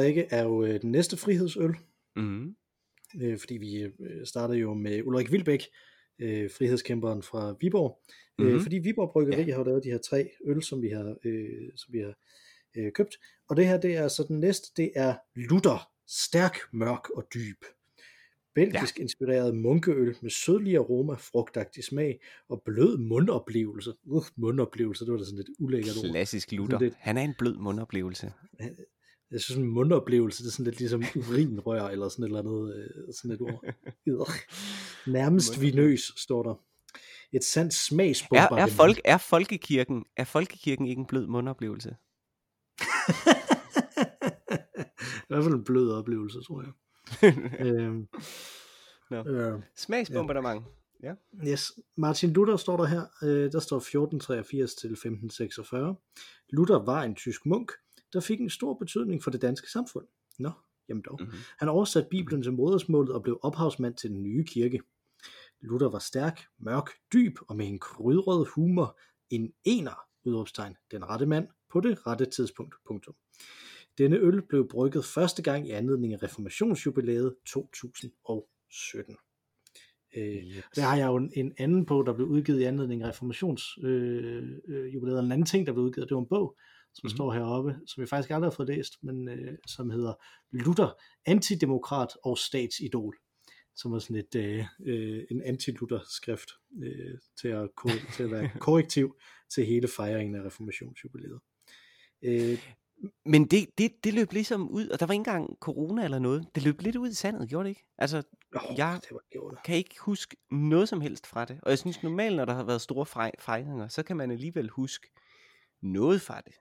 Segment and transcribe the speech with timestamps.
[0.00, 1.74] drikke, er jo øh, den næste frihedsøl.
[2.16, 2.56] Mm.
[3.22, 3.90] Øh, fordi vi øh,
[4.26, 5.62] startede jo med Ulrik Vilbæk,
[6.18, 8.00] øh, frihedskæmperen fra Viborg.
[8.38, 8.54] Mm-hmm.
[8.54, 9.52] Øh, fordi Viborg Bryggeri Ja.
[9.52, 12.14] har jo lavet de her tre øl, som vi har, øh, som vi har
[12.76, 13.18] øh, købt.
[13.48, 15.90] Og det her, det er så den næste, det er Lutter.
[16.06, 17.64] Stærk, mørk og dyb.
[18.54, 19.02] Belgisk ja.
[19.02, 23.92] inspireret munkeøl med sødlig aroma, frugtagtig smag og blød mundoplevelse.
[24.04, 26.10] Uh, mundoplevelse, det var da sådan lidt ulækkert ord.
[26.10, 26.78] Klassisk Luther.
[26.80, 28.32] lidt- Han er en blød mundoplevelse.
[29.30, 32.76] Jeg synes, en mundoplevelse, det er sådan lidt ligesom urinrør, eller sådan et eller andet,
[32.76, 33.64] øh, sådan et ord.
[35.06, 36.54] Nærmest vinøs, står der.
[37.32, 38.72] Et sandt Er, smagsbombardement.
[38.72, 41.88] er, folk, er, folkekirken, er folkekirken ikke en blød mundoplevelse?
[45.22, 46.72] I hvert fald en blød oplevelse, tror jeg.
[47.66, 48.08] øhm,
[49.10, 49.24] Nå.
[49.24, 50.64] øh, Smagsbombardement.
[51.02, 51.12] Ja.
[51.46, 51.72] yes.
[51.96, 53.02] Martin Luther står der her.
[53.22, 55.96] Øh, der står 1483 til 1546.
[56.50, 57.72] Luther var en tysk munk,
[58.12, 60.06] der fik en stor betydning for det danske samfund.
[60.38, 60.50] Nå,
[60.88, 61.16] jamen dog.
[61.20, 61.38] Mm-hmm.
[61.58, 64.80] Han oversatte Bibelen til modersmålet og blev ophavsmand til den nye kirke.
[65.60, 68.98] Luther var stærk, mørk, dyb og med en krydret humor.
[69.30, 72.74] En ener, udråbstegn, den rette mand på det rette tidspunkt.
[72.86, 73.14] Punktum.
[73.98, 79.16] Denne øl blev brygget første gang i anledning af reformationsjubilæet 2017.
[80.16, 80.22] Øh,
[80.76, 84.60] der har jeg jo en, en anden bog, der blev udgivet i anledning af reformationsjubilæet.
[84.68, 85.18] Øh, jubilæet.
[85.18, 86.56] en anden ting, der blev udgivet, det var en bog,
[86.98, 87.12] som mm-hmm.
[87.12, 87.16] Mhm.
[87.16, 90.14] står heroppe, som jeg faktisk aldrig har fået læst, men øh, som hedder
[90.52, 90.96] Luther,
[91.26, 93.16] antidemokrat og statsidol,
[93.76, 96.50] som var sådan et, øh, øh, en anti-Luther-skrift
[96.82, 97.68] øh, til, at,
[98.16, 99.16] til at være korrektiv
[99.54, 101.40] til hele fejringen af reformationsjubilæet.
[102.22, 102.58] Øh,
[103.24, 106.46] Men det, det, det løb ligesom ud, og der var ikke engang corona eller noget.
[106.54, 107.86] Det løb lidt ud i sandet, gjorde det ikke?
[107.98, 108.16] Altså,
[108.56, 111.60] åh, Jeg- det var kan ikke huske noget som helst fra det.
[111.62, 114.68] Og jeg synes normalt, når der har været store fej- fejringer, så kan man alligevel
[114.70, 115.10] huske
[115.82, 116.52] noget fra det.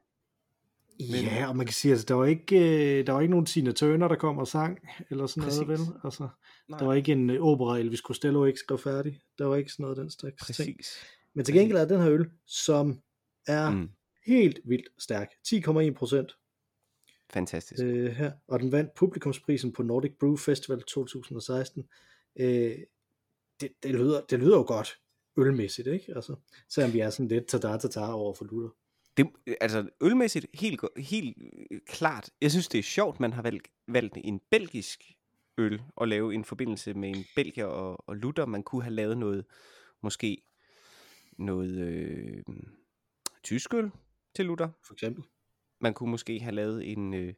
[0.99, 2.55] Men- Ja, og man kan sige, at der var ikke,
[2.99, 5.87] øh, der var ikke nogen Tina Turner, der kom og sang, eller sådan noget, Præcis.
[5.87, 5.99] vel?
[6.03, 6.27] Altså,
[6.69, 6.79] Nej.
[6.79, 9.21] der var ikke en øh, opera, Elvis Costello ikke skrev færdig.
[9.37, 10.77] Der var ikke sådan noget den slags ting.
[10.77, 10.97] Præcis.
[11.33, 12.99] Men til gengæld er den her øl, som
[13.47, 13.89] er mm.
[14.25, 15.27] Helt vildt stærk.
[15.47, 16.31] 10,1 procent
[17.33, 17.83] fantastisk.
[17.83, 21.83] øh, her, og den vandt publikumsprisen på Nordic Brew Festival 2016.
[22.39, 22.75] Øh,
[23.61, 24.99] det, det, lyder, det lyder jo godt
[25.37, 26.13] ølmæssigt, ikke?
[26.15, 26.35] Altså,
[26.69, 28.69] selvom vi er sådan lidt tada-tada over for Luther.
[29.17, 29.29] Det,
[29.61, 31.37] altså ølmæssigt helt, helt
[31.71, 32.29] øh, klart.
[32.41, 35.03] Jeg synes, det er sjovt, man har valgt, valgt en belgisk
[35.57, 38.45] øl og lave en forbindelse med en belgier og, og Luther.
[38.45, 39.45] Man kunne have lavet noget,
[40.01, 40.41] måske
[41.37, 42.43] noget øh,
[43.43, 43.91] tysk øl
[44.35, 44.69] til Luther.
[44.83, 45.23] For eksempel.
[45.81, 47.33] Man kunne måske have lavet en, øh,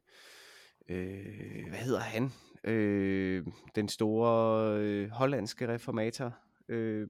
[0.88, 2.30] øh, hvad hedder han?
[2.64, 7.08] Øh, den store øh, hollandske reformator øh,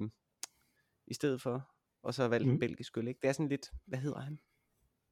[1.06, 1.70] i stedet for.
[2.02, 2.46] Og så valgt.
[2.46, 2.52] Mm.
[2.52, 3.20] en belgisk øl, ikke?
[3.22, 4.38] Det er sådan lidt, hvad hedder han?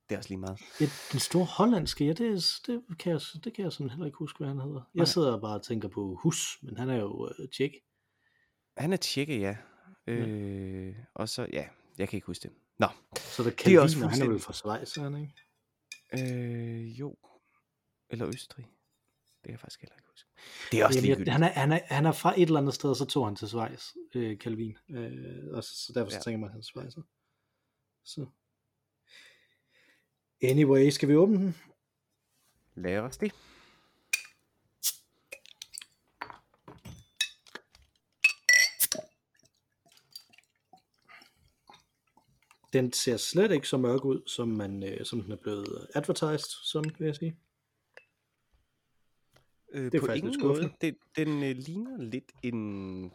[0.08, 0.60] Det er også lige meget.
[0.80, 4.06] Ja, den store hollandske, ja, det, er- det, kan jeg, det kan jeg sådan heller
[4.06, 4.74] ikke huske, hvad han hedder.
[4.74, 4.84] Nej.
[4.94, 7.72] Jeg sidder bare og tænker på Hus, men han er jo øh, tjek.
[8.76, 9.56] Han er tjekke, ja.
[10.06, 12.56] Øh, og så, ja, jeg kan ikke huske det.
[12.78, 12.86] Nå,
[13.16, 16.34] Så der Det er også og han er vel fra Schweiz, er han ikke?
[16.34, 17.16] øh, jo.
[18.10, 18.64] Eller Østrig.
[18.64, 20.28] Det kan jeg faktisk heller ikke huske.
[20.72, 22.74] Det er også Jamen, jeg, han, er, han, er, han er fra et eller andet
[22.74, 24.76] sted, og så tog han til Schweiz, øh, Calvin.
[24.90, 26.20] Øh, og så, så derfor så Ja.
[26.22, 27.02] tænker man, at han er Schweizer.
[28.04, 28.26] Så.
[30.42, 31.54] Anyway, skal vi åbne den?
[32.74, 33.32] Lad os det.
[42.72, 46.64] Den ser slet ikke så mørk ud, som, man, øh, som den er blevet advertised,
[46.64, 47.36] som vil jeg sige.
[49.72, 50.72] Øh, Det er på ingen måde.
[50.80, 52.54] Det, den øh, ligner lidt en...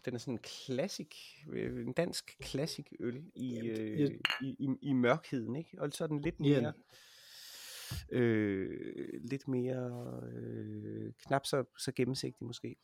[0.06, 1.08] Den er sådan en classic,
[1.50, 4.12] øh, en dansk classic øl i, øh,
[4.42, 5.82] i, i, i mørkheden, ikke?
[5.82, 6.74] Og så er den lidt mere...
[8.12, 8.70] Øh,
[9.32, 12.76] lidt mere øh, knap så, så gennemsigtig måske.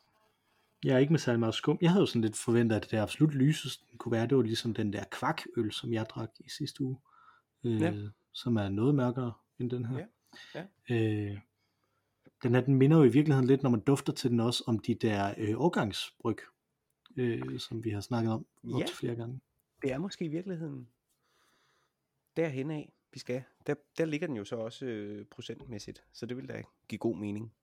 [0.84, 1.78] Jeg er ikke med særlig meget skum.
[1.82, 4.74] Jeg havde jo sådan lidt forventet, at det absolut lyseste kunne være, det var ligesom
[4.74, 6.98] den der kvakøl, som jeg drak i sidste uge.
[7.64, 7.94] Øh, Ja.
[8.34, 10.06] Som er noget mørkere end den her.
[10.56, 11.38] Ja, Øh,
[12.44, 14.80] den her, den minder jo i virkeligheden lidt, når man dufter til den også, om
[14.80, 16.38] de der øh, årgangsbryg,
[17.18, 18.86] øh, som vi har snakket om op Ja.
[18.86, 19.40] til flere gange.
[19.82, 20.88] Det er måske i virkeligheden
[22.36, 23.44] derhen af, vi skal.
[23.68, 27.18] Der, der ligger den jo så også øh, procentmæssigt, så det vil da give god
[27.18, 27.54] mening.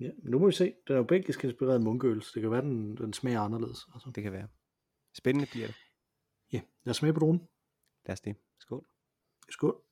[0.00, 0.74] Ja, nu må vi se.
[0.86, 3.86] Den er jo belgisk inspireret munkeøl, så det kan være, den, den smager anderledes.
[3.94, 4.10] Altså.
[4.14, 4.48] Det kan være.
[5.12, 5.76] Spændende bliver det.
[6.52, 7.48] Ja, lad os smage på dronen.
[8.06, 8.36] Lad os det.
[8.58, 8.86] Skål.
[9.48, 9.82] Skål.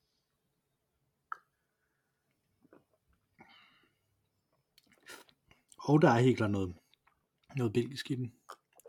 [5.78, 6.74] Og der er helt klart noget,
[7.56, 8.34] noget belgisk i den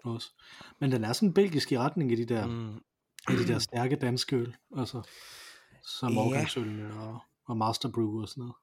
[0.03, 0.33] også.
[0.79, 2.47] Men den er sådan belgisk i retning af de der.
[2.47, 2.81] Mm,
[3.27, 5.01] af de der stærke danske øl, altså
[5.85, 6.19] som Ja.
[6.19, 8.55] årgangsølene og, og Master Brew og sådan noget.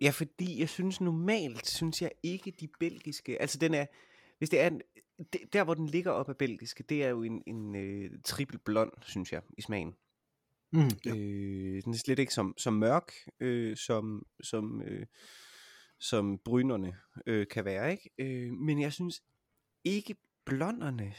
[0.00, 3.86] Ja, fordi jeg synes normalt, synes jeg ikke de belgiske, altså den er,
[4.38, 4.82] hvis det er, en-
[5.52, 8.92] der hvor den ligger op af belgiske, det er jo en, en øh, triple blond,
[9.02, 9.96] synes jeg, i smagen.
[10.72, 10.88] Mm, ja.
[11.04, 11.16] Ja.
[11.16, 15.06] Øh, den er slet ikke som, som mørk, øh, som, som, øh,
[15.98, 16.96] som brynerne
[17.26, 18.10] øh, kan være, ikke?
[18.18, 19.22] Øh, men jeg synes
[19.84, 21.14] ikke blonderne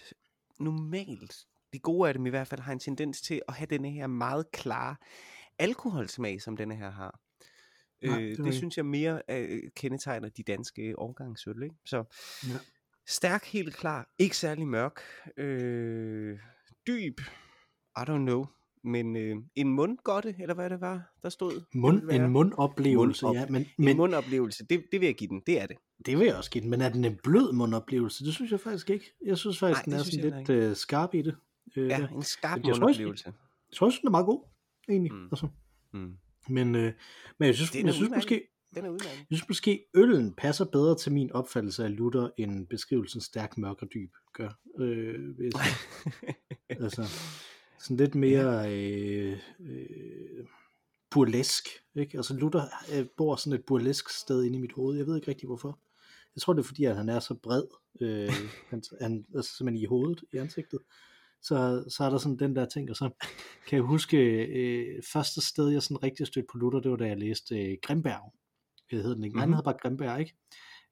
[0.59, 3.91] normalt, de gode af dem i hvert fald, har en tendens til at have denne
[3.91, 4.95] her meget klare
[5.59, 7.19] alkoholsmag, som denne her har.
[8.05, 11.75] Nej, øh, det det, synes jeg mere øh, kendetegner de danske årgangsøl, ikke?
[11.85, 12.03] Så
[12.47, 12.53] Ja.
[13.07, 15.01] stærk, helt klar, ikke særlig mørk,
[15.37, 16.39] øh,
[16.87, 17.19] dyb,
[17.97, 18.45] I don't know,
[18.83, 21.61] men øh, en mundgodte, eller hvad det var, der stod?
[21.73, 25.41] Mund, en mundoplevelse, Mundop- ja, men, En men mundoplevelse, det, det vil jeg give den,
[25.47, 25.77] det er det.
[26.05, 28.25] det vil jeg også give den, men er den en blød mundoplevelse?
[28.25, 29.13] Det synes jeg faktisk ikke.
[29.25, 31.35] Jeg synes faktisk, Nej, den er sådan lidt øh, skarp i det.
[31.75, 33.33] Øh, Ja, en skarp Men jeg tror også, mundoplevelse.
[33.69, 34.43] Jeg tror også, den er meget god,
[34.89, 35.13] egentlig.
[35.13, 35.25] Mm.
[35.25, 35.47] Altså.
[35.93, 36.17] Mm.
[36.49, 36.93] Men, øh,
[37.37, 38.17] men jeg synes, jeg synes udmærket.
[38.17, 39.17] måske, Den er udmærket.
[39.17, 43.81] jeg synes måske, øllen passer bedre til min opfattelse af Luther, end beskrivelsen stærk, mørk
[43.81, 44.49] og dyb gør.
[44.79, 45.51] Øh, jeg
[46.83, 47.03] altså,
[47.79, 50.45] sådan lidt mere øh, øh,
[51.09, 51.67] burlesk.
[51.95, 52.17] Ikke?
[52.17, 52.61] Altså Luther
[52.93, 54.97] øh, bor sådan et burlesk sted inde i mit hoved.
[54.97, 55.79] Jeg ved ikke rigtig hvorfor.
[56.35, 57.63] Jeg tror det er fordi, at han er så bred.
[58.01, 58.29] Øh,
[58.69, 60.79] han, han er simpelthen i hovedet, i ansigtet.
[61.41, 63.09] Så, så er der sådan den der ting, og så
[63.67, 67.07] kan jeg huske, øh, første sted, jeg sådan rigtig stødte på Luther, det var da
[67.07, 68.33] jeg læste øh, Grimberg.
[68.91, 69.39] Det hed den ikke.
[69.39, 69.53] Den Mhm.
[69.53, 70.35] hed bare Grimberg, ikke?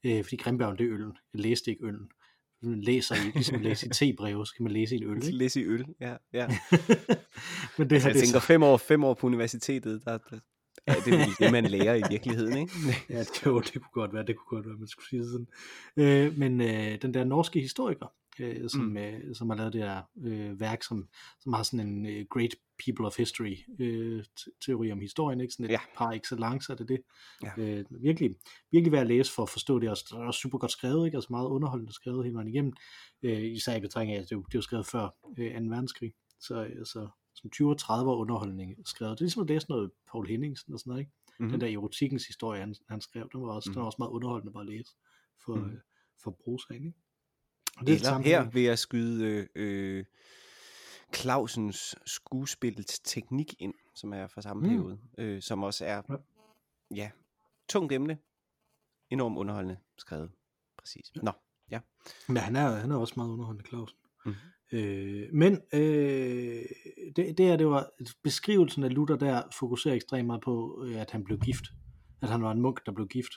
[0.03, 1.11] Øh, fordi Grimberg, det er øllen.
[1.33, 2.09] Jeg læste ikke øllen.
[2.61, 5.15] Man læser i, ligesom man læser i tebreve, så kan man læse i en øl,
[5.25, 5.37] ikke?
[5.37, 6.15] Læs i øl, ja.
[6.33, 6.47] ja.
[7.77, 10.17] Men det her, Jeg det er tænker så, fem år, fem år på universitetet, der,
[10.17, 10.39] der
[10.87, 12.73] er det vel det, man lærer i virkeligheden, ikke?
[13.09, 15.47] ja, det, jo, det kunne godt være, det kunne godt være, man skulle sige sådan.
[15.97, 18.05] Øh, men øh, den der norske historiker,
[18.39, 18.97] øh, som, Mm.
[18.97, 21.07] øh, som har lavet det her øh, værk, som,
[21.39, 22.55] som har sådan en øh, great
[22.85, 25.53] people of history øh, te- teori om historien, ikke?
[25.53, 25.79] Sådan et Ja.
[25.97, 26.99] par excellence er det det.
[27.43, 27.51] Ja.
[27.57, 28.35] Øh, virkelig,
[28.71, 31.05] virkelig værd at læse for at forstå det, og det er også super godt skrevet,
[31.05, 31.15] ikke?
[31.17, 32.73] altså meget underholdende skrevet hele vejen igennem,
[33.23, 35.03] øh, især i betragtning af, at det, er det jo skrevet før
[35.37, 35.59] øh, 2.
[35.69, 39.11] verdenskrig, så altså, som 20 og 30 år underholdning skrevet.
[39.11, 41.11] Det er ligesom at læse noget Paul Henningsen og sådan noget, ikke?
[41.39, 41.49] Mhm.
[41.51, 43.73] Den der erotikkens historie, han, han skrev, den var, også, mm.
[43.73, 44.91] den var også meget underholdende bare at læse
[45.45, 45.63] for, Mhm.
[45.65, 45.71] mm.
[45.71, 45.77] øh,
[46.23, 46.95] for brugssagen,
[47.79, 50.05] Og Eller her vil jeg skyde øh,
[51.15, 54.69] Clausens skuespillets teknik ind, som er fra samme Mm.
[54.69, 56.01] periode, øh, som også er,
[56.95, 57.11] Ja.
[57.69, 58.17] tungt emne,
[59.09, 60.31] enormt underholdende skrevet.
[60.77, 61.11] Præcis.
[61.23, 61.31] Nå,
[61.71, 61.79] ja.
[62.27, 63.97] Men han er, han er også meget underholdende, Clausen.
[64.25, 64.35] Mhm.
[64.71, 66.63] Øh, men øh,
[67.15, 67.89] det, det, er, det var
[68.23, 71.65] beskrivelsen af Luther der fokuserer ekstremt meget på, øh, at han blev gift.
[72.21, 73.31] At han var en munk, der blev gift.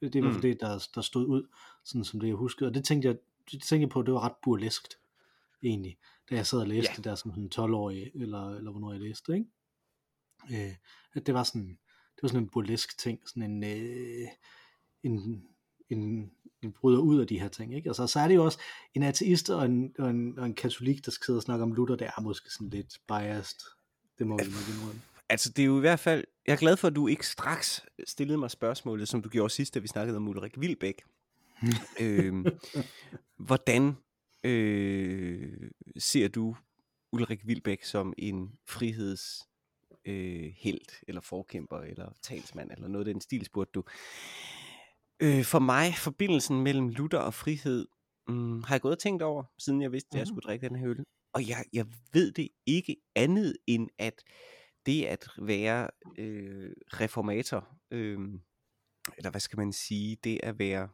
[0.00, 0.34] Det, det var Mm.
[0.34, 0.40] mm.
[0.40, 1.48] det, der, der stod ud,
[1.84, 2.68] sådan som det jeg huskede.
[2.68, 3.16] Og det tænkte jeg,
[3.70, 4.98] jeg på, det var ret burleskt,
[5.62, 5.98] egentlig.
[6.30, 6.96] Da jeg sad og læste ja.
[6.96, 10.68] det der som sådan 12-årig, eller, eller hvornår jeg læste det, ikke?
[10.68, 10.74] Øh,
[11.14, 11.68] at det var sådan,
[12.16, 14.28] det var sådan en burlesk ting, sådan en, øh,
[15.02, 15.42] en,
[15.88, 16.30] en,
[16.62, 17.90] en bryder ud af de her ting, ikke?
[17.90, 18.58] Altså, så er det jo også
[18.94, 21.72] en ateist og en, og en, og en katolik, der skal sidde og snakke om
[21.72, 23.58] Luther, det er måske sådan lidt biased.
[24.18, 25.00] Det må vi nok indrømme.
[25.28, 26.24] Altså, det er jo i hvert fald...
[26.46, 29.74] Jeg er glad for, at du ikke straks stillede mig spørgsmålet, som du gjorde sidst,
[29.74, 31.02] da vi snakkede om Ulrik Vilbæk.
[32.00, 32.46] øhm,
[33.38, 33.96] hvordan
[34.44, 36.56] øh, ser du
[37.12, 39.48] Ulrik Vilbæk som en friheds
[40.04, 43.84] øh, helt, eller forkæmper, eller talsmand, eller noget af den stil, spurgte du.
[45.22, 47.86] Øh, for mig, forbindelsen mellem Luther og frihed,
[48.28, 50.26] mm, har jeg gået og tænkt over, siden jeg vidste, at jeg Mhm.
[50.26, 51.04] skulle drikke den her øl.
[51.34, 54.22] Og jeg, jeg ved det ikke andet end, at
[54.86, 55.88] det at være
[56.18, 58.18] øh, reformator, øh,
[59.16, 60.88] eller hvad skal man sige, det at være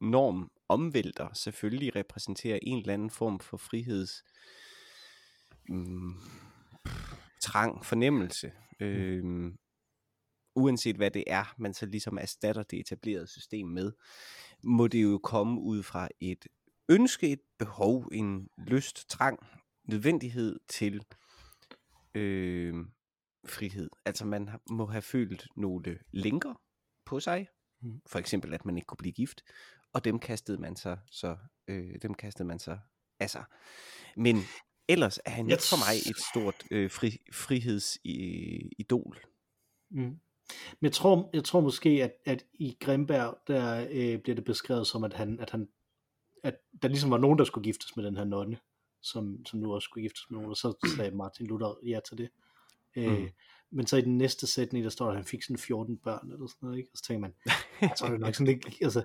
[0.00, 4.24] norm omvælter, selvfølgelig repræsenterer en eller anden form for friheds
[5.68, 6.14] mm,
[7.40, 8.52] trang, fornemmelse.
[8.80, 9.52] Øh,
[10.54, 13.92] uanset hvad det er, man så ligesom erstatter det etablerede system med,
[14.64, 16.46] må det jo komme ud fra et
[16.88, 19.38] ønske, et behov, en lyst, trang,
[19.84, 21.04] nødvendighed til
[22.14, 22.74] øh,
[23.46, 23.90] frihed.
[24.04, 26.54] Altså man må have følt nogle lænker
[27.04, 27.46] på sig,
[27.80, 28.00] Mm.
[28.06, 29.42] for eksempel at man ikke kunne blive gift,
[29.98, 31.36] og dem kastede man sig så
[31.68, 32.78] øh, dem kastede man sig
[33.20, 33.44] af sig.
[34.16, 34.36] Men
[34.88, 39.18] ellers er han Jeg ikke for mig et stort øh, fri, frihedsidol.
[39.90, 40.00] Mm.
[40.00, 44.86] Men jeg tror, jeg tror måske, at, at i Grimberg, der øh, bliver det beskrevet
[44.86, 45.68] som, at han, at han
[46.44, 48.58] at der ligesom var nogen, der skulle giftes med den her nonne,
[49.02, 52.18] som, som nu også skulle giftes med nogen, og så sagde Martin Luther ja til
[52.18, 52.28] det.
[52.96, 53.28] Øh, Mm.
[53.70, 56.46] Men så i den næste sætning, der står, at han fik sådan 14 børn, eller
[56.46, 56.90] sådan noget, ikke?
[56.92, 57.34] Og så tænker man,
[57.96, 59.04] så er det nok sådan ikke, altså,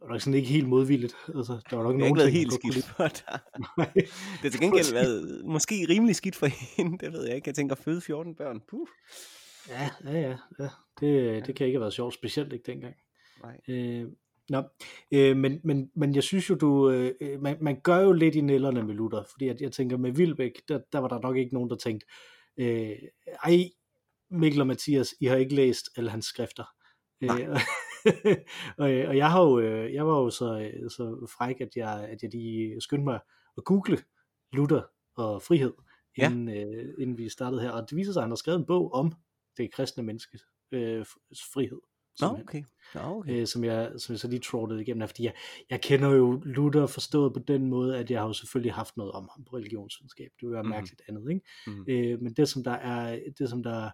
[0.00, 1.14] var nok sådan ikke helt modvilligt.
[1.34, 3.40] Altså, der var nok Det nogen ting, helt skidt for dig.
[3.94, 6.46] Det har til gengæld været måske rimelig skidt for
[6.76, 7.48] hende, det ved jeg ikke.
[7.48, 8.60] Jeg tænker føde 14 børn.
[8.68, 8.86] Puh.
[9.68, 10.68] ja, ja, ja, ja.
[11.00, 12.94] Det, det kan ikke have været sjovt, specielt ikke dengang.
[13.42, 13.60] Nej.
[13.68, 14.06] Øh,
[14.48, 14.62] nå,
[15.12, 18.40] øh, men, men, men jeg synes jo, du, øh, man, man gør jo lidt i
[18.40, 21.54] nælderne med Luther, fordi at jeg tænker med Vilbæk, der, der var der nok ikke
[21.54, 22.06] nogen, der tænkte,
[22.56, 22.92] øh,
[23.44, 23.70] ej,
[24.30, 26.64] Mikkel og Mathias, I har ikke læst alle hans skrifter.
[27.22, 27.30] Øh,
[28.78, 31.76] og, øh, og jeg, har jo, øh, jeg var jo så, øh, så fræk, at
[31.76, 33.20] jeg, at jeg lige skyndte mig
[33.56, 33.98] at google
[34.52, 34.82] Luther
[35.16, 35.72] og frihed,
[36.18, 36.30] Ja.
[36.30, 37.70] inden, øh, inden vi startede her.
[37.70, 39.12] Og det viser sig, at han har skrevet en bog om
[39.56, 40.42] det kristne menneskes
[40.72, 41.06] øh,
[41.54, 41.80] frihed.
[42.20, 42.62] Nå, simpelthen okay.
[43.08, 43.40] Nå, okay.
[43.40, 45.34] øh, som, jeg, som jeg så lige trådede igennem her, fordi jeg,
[45.70, 49.12] jeg kender jo Luther forstået på den måde, at jeg har jo selvfølgelig haft noget
[49.12, 50.70] om ham på religionsvidenskab, det vil være Mhm.
[50.70, 51.46] mærkeligt andet, ikke?
[51.66, 51.84] Mhm.
[51.88, 53.90] Øh, men det som der er, det som der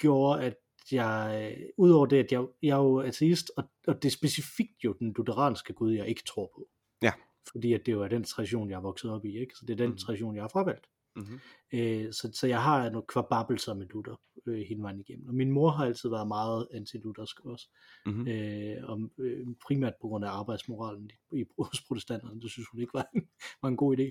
[0.00, 0.54] gjorde, at
[0.92, 4.92] jeg, udover det, at jeg, jeg er jo ateist, og, og det er specifikt jo
[4.98, 6.68] den lutheranske Gud, jeg ikke tror på.
[7.02, 7.12] Ja.
[7.52, 9.54] Fordi at det jo er den tradition, jeg er vokset op i, ikke?
[9.54, 9.96] Så det er den Mhm.
[9.98, 10.86] tradition, jeg har fravalgt.
[11.16, 11.40] Mhm.
[11.72, 15.28] Øh, så, så jeg har nogle kvababelser med Luther øh, hele vejen igennem.
[15.28, 17.68] Og min mor har altid været meget anti-luthersk også.
[18.06, 18.28] Mhm.
[18.28, 22.40] Øh, om, øh, primært på grund af arbejdsmoralen i, i, hos protestanterne.
[22.40, 23.28] Det synes hun ikke var en,
[23.62, 24.06] var en god idé.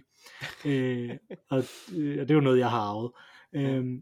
[0.69, 1.17] Øh,
[1.49, 1.57] og,
[1.97, 3.11] øh, og det er jo noget, jeg har arvet.
[3.53, 4.01] Øh,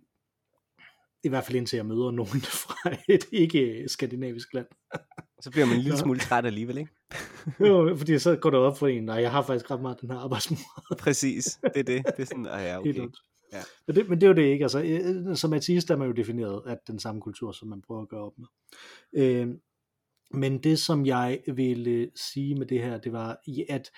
[1.25, 4.67] I hvert fald indtil jeg møder nogen fra et ikke-skandinavisk land.
[5.41, 6.91] Så bliver man en lille smule træt alligevel, ikke?
[7.59, 10.11] Jo, fordi så går det op for en, og jeg har faktisk ret meget den
[10.11, 10.97] her arbejdsmoral.
[10.99, 12.05] Præcis, det er det.
[12.05, 13.07] Det er sådan, ah, ja, okay.
[13.53, 13.61] Ja.
[13.87, 14.65] Men, det, men det er jo det ikke.
[14.65, 18.01] Altså, øh, som ateist er man jo defineret af den samme kultur, som man prøver
[18.01, 18.47] at gøre op med.
[19.23, 19.47] Øh,
[20.31, 23.37] men det, som jeg ville sige med det her, det var,
[23.69, 23.91] at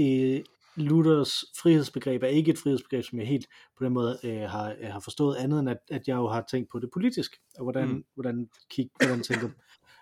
[0.00, 0.40] øh,
[0.76, 3.46] Luthers frihedsbegreb er ikke et frihedsbegreb, som jeg helt
[3.78, 6.70] på den måde øh, har, har forstået andet, end at, at jeg jo har tænkt
[6.70, 7.94] på det politisk, og hvordan, Mm.
[7.94, 8.04] mm.
[8.14, 9.48] hvordan, kig, hvordan tænker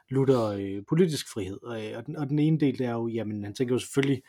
[0.09, 1.63] Luther øh, politisk frihed.
[1.63, 3.79] Og, øh, og, den, og den ene del, det er jo, jamen han tænker jo
[3.79, 4.23] selvfølgelig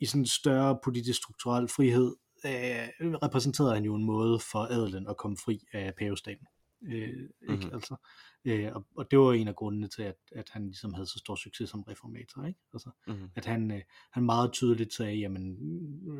[0.00, 5.06] i sådan en større politisk strukturel frihed, øh, repræsenterede han jo en måde for adelen
[5.08, 6.46] at komme fri af pavestaten.
[6.82, 7.64] Øh, ikke?
[7.66, 7.74] Mhm.
[7.74, 7.96] Altså,
[8.44, 11.18] øh, og, og det var en af grundene til, at, at han ligesom havde så
[11.18, 12.44] stor succes som reformator.
[12.44, 12.60] Ikke?
[12.72, 13.30] Altså, Mhm.
[13.34, 13.82] at han, øh,
[14.12, 15.58] han meget tydeligt sagde, jamen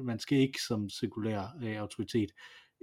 [0.05, 2.31] man skal ikke som sekulær øh, autoritet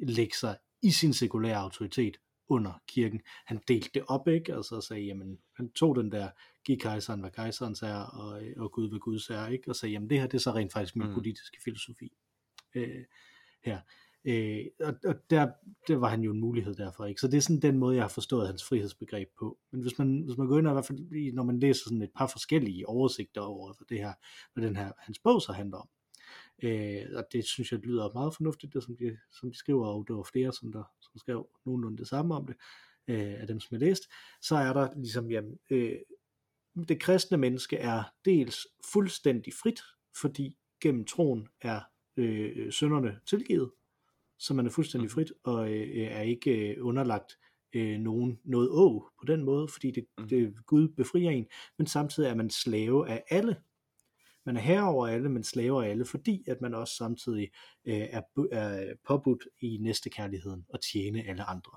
[0.03, 2.17] lægge sig i sin sekulære autoritet
[2.49, 3.21] under kirken.
[3.45, 4.55] Han delte det op, ikke?
[4.55, 6.29] Altså sagde, jamen, han tog den der,
[6.65, 9.69] giv kejseren, hvad kejserens er, og, øh, og Gud, hvad Guds er, ikke?
[9.71, 11.13] Og sagde, jamen det her, det er så rent faktisk min mm.
[11.13, 12.11] politiske filosofi
[12.75, 13.05] øh,
[13.63, 13.81] her.
[14.27, 15.47] Øh, og og der,
[15.87, 17.21] der var han jo en mulighed derfor, ikke?
[17.21, 19.57] Så det er sådan den måde, jeg har forstået hans frihedsbegreb på.
[19.71, 22.01] Men hvis man, hvis man går ind og i hvert fald, når man læser sådan
[22.01, 24.13] et par forskellige oversigter over hvad det her,
[24.53, 25.89] hvad den her, hans bog så handler om,
[26.63, 30.05] Øh, og det synes jeg lyder meget fornuftigt, det som de, som de skriver, og
[30.07, 32.55] der var flere, som, der, som skrev nogenlunde det samme om det,
[33.07, 34.07] øh, af dem, som jeg læste,
[34.41, 35.95] så er der ligesom, jamen, øh,
[36.87, 39.81] det kristne menneske er dels fuldstændig frit,
[40.21, 41.81] fordi gennem troen er
[42.17, 43.71] øh, øh sønderne tilgivet,
[44.39, 47.37] så man er fuldstændig frit, og øh, er ikke øh, underlagt
[47.73, 50.27] øh, nogen, noget å på den måde, fordi det, Mhm.
[50.29, 51.45] det Gud befrier en,
[51.77, 53.55] men samtidig er man slave af alle,
[54.45, 57.49] man er herre over alle, men slave af alle, fordi at man også samtidig
[57.85, 61.71] øh, er, er påbudt i næstekærligheden at tjene alle andre.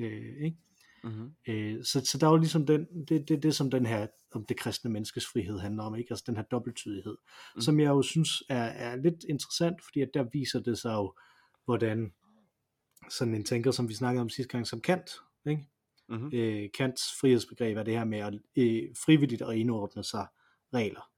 [0.00, 0.56] Øh, ikke?
[1.04, 1.34] Mhm.
[1.48, 4.44] Øh, så, så der er jo ligesom den, det, det, det, som den her, om
[4.46, 6.10] det kristne menneskes frihed handler om, ikke?
[6.10, 7.56] altså den her dobbelttydighed, Mhm.
[7.56, 7.60] mm.
[7.60, 11.14] som jeg jo synes er, er lidt interessant, fordi at der viser det sig jo,
[11.64, 12.12] hvordan
[13.10, 15.10] sådan en tænker, som vi snakkede om sidste gang, som Kant,
[15.46, 15.68] ikke?
[16.08, 16.30] Mhm.
[16.34, 20.26] øh, Kants frihedsbegreb er det her med at øh, frivilligt at indordne sig
[20.74, 21.10] regler,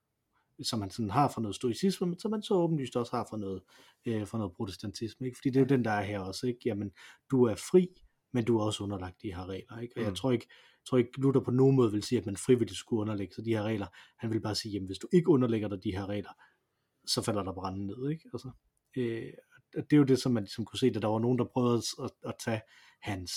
[0.63, 3.37] som man sådan har fra noget stoicisme, men som man så åbenlyst også har fra
[3.37, 3.63] noget,
[4.07, 5.37] øh, fra noget protestantisme, ikke?
[5.39, 6.61] fordi det er jo den, der er her også, ikke?
[6.65, 6.91] Jamen,
[7.31, 7.89] du er fri,
[8.33, 9.95] men du er også underlagt de her regler, ikke?
[9.97, 10.17] og jeg Mm.
[10.17, 10.47] tror ikke,
[10.89, 13.51] tror ikke Luther på nogen måde vil sige, at man frivilligt skulle underlægge sig de
[13.51, 13.87] her regler,
[14.19, 16.31] han vil bare sige, jamen hvis du ikke underlægger dig de her regler,
[17.07, 18.31] så falder der branden ned, ikke?
[18.33, 18.51] Altså,
[18.97, 19.33] øh,
[19.77, 21.83] det er jo det, som man ligesom kunne se, at der var nogen, der prøvede
[22.05, 22.61] at, at tage
[23.03, 23.33] hans,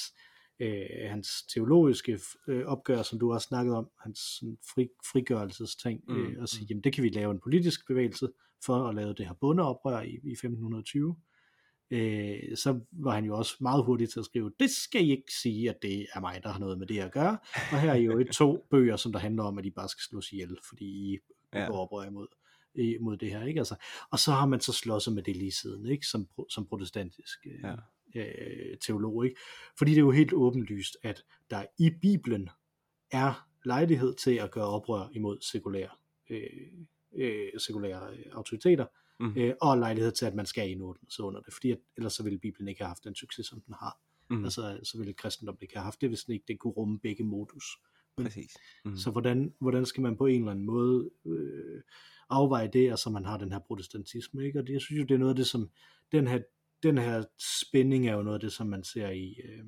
[0.60, 6.15] øh, hans teologiske øh, opgør, som du også snakkede om, hans sådan, fri, frigørelsesting, Mm,
[6.17, 6.67] øh, og sige, mm.
[6.69, 8.29] jamen det kan vi lave en politisk bevægelse
[8.65, 11.15] for at lave det her bundeoprør i, i 1520.
[11.91, 15.34] Øh, så var han jo også meget hurtig til at skrive, det skal I ikke
[15.41, 17.38] sige, at det er mig, der har noget med det at gøre.
[17.72, 20.01] Og her er jo et to bøger, som der handler om, at de bare skal
[20.10, 21.17] slås ihjel, fordi I
[21.53, 21.65] Ja.
[21.65, 22.27] går oprør imod,
[22.75, 23.45] imod det her.
[23.45, 23.59] Ikke?
[23.59, 23.75] Altså,
[24.11, 26.05] og så har man så slået sig med det lige siden, ikke?
[26.05, 27.75] Som, som protestantisk øh,
[28.15, 28.21] Ja.
[28.21, 29.25] øh, teolog.
[29.25, 29.38] Ikke?
[29.77, 32.49] Fordi det er jo helt åbenlyst, at der i Bibelen
[33.11, 35.89] er lejlighed til at gøre oprør imod sekulære,
[36.29, 36.43] øh,
[37.15, 38.85] øh, sekulære øh, autoriteter,
[39.21, 39.38] Mhm.
[39.38, 42.23] øh, og lejlighed til, at man skal indordne sig under det, fordi at, ellers så
[42.23, 43.99] ville Bibelen ikke have haft den succes, som den har.
[44.29, 44.43] Mm.
[44.43, 47.23] Altså, så ville kristendommen ikke have haft det, hvis den ikke det kunne rumme begge
[47.23, 47.65] modus
[48.17, 48.51] præcis.
[48.85, 48.95] Mm.
[48.97, 51.81] Så hvordan, hvordan skal man på en eller anden måde øh,
[52.29, 54.59] afveje det, og så man har den her protestantisme, ikke?
[54.59, 55.69] Og det, jeg synes jo, det er noget af det, som
[56.12, 56.39] den her,
[56.83, 59.65] den her spænding er jo noget af det, som man ser i, øh,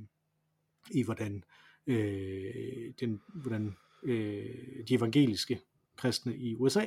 [0.91, 1.43] i hvordan,
[1.87, 5.61] øh, den, hvordan øh, de evangeliske
[5.95, 6.85] kristne i USA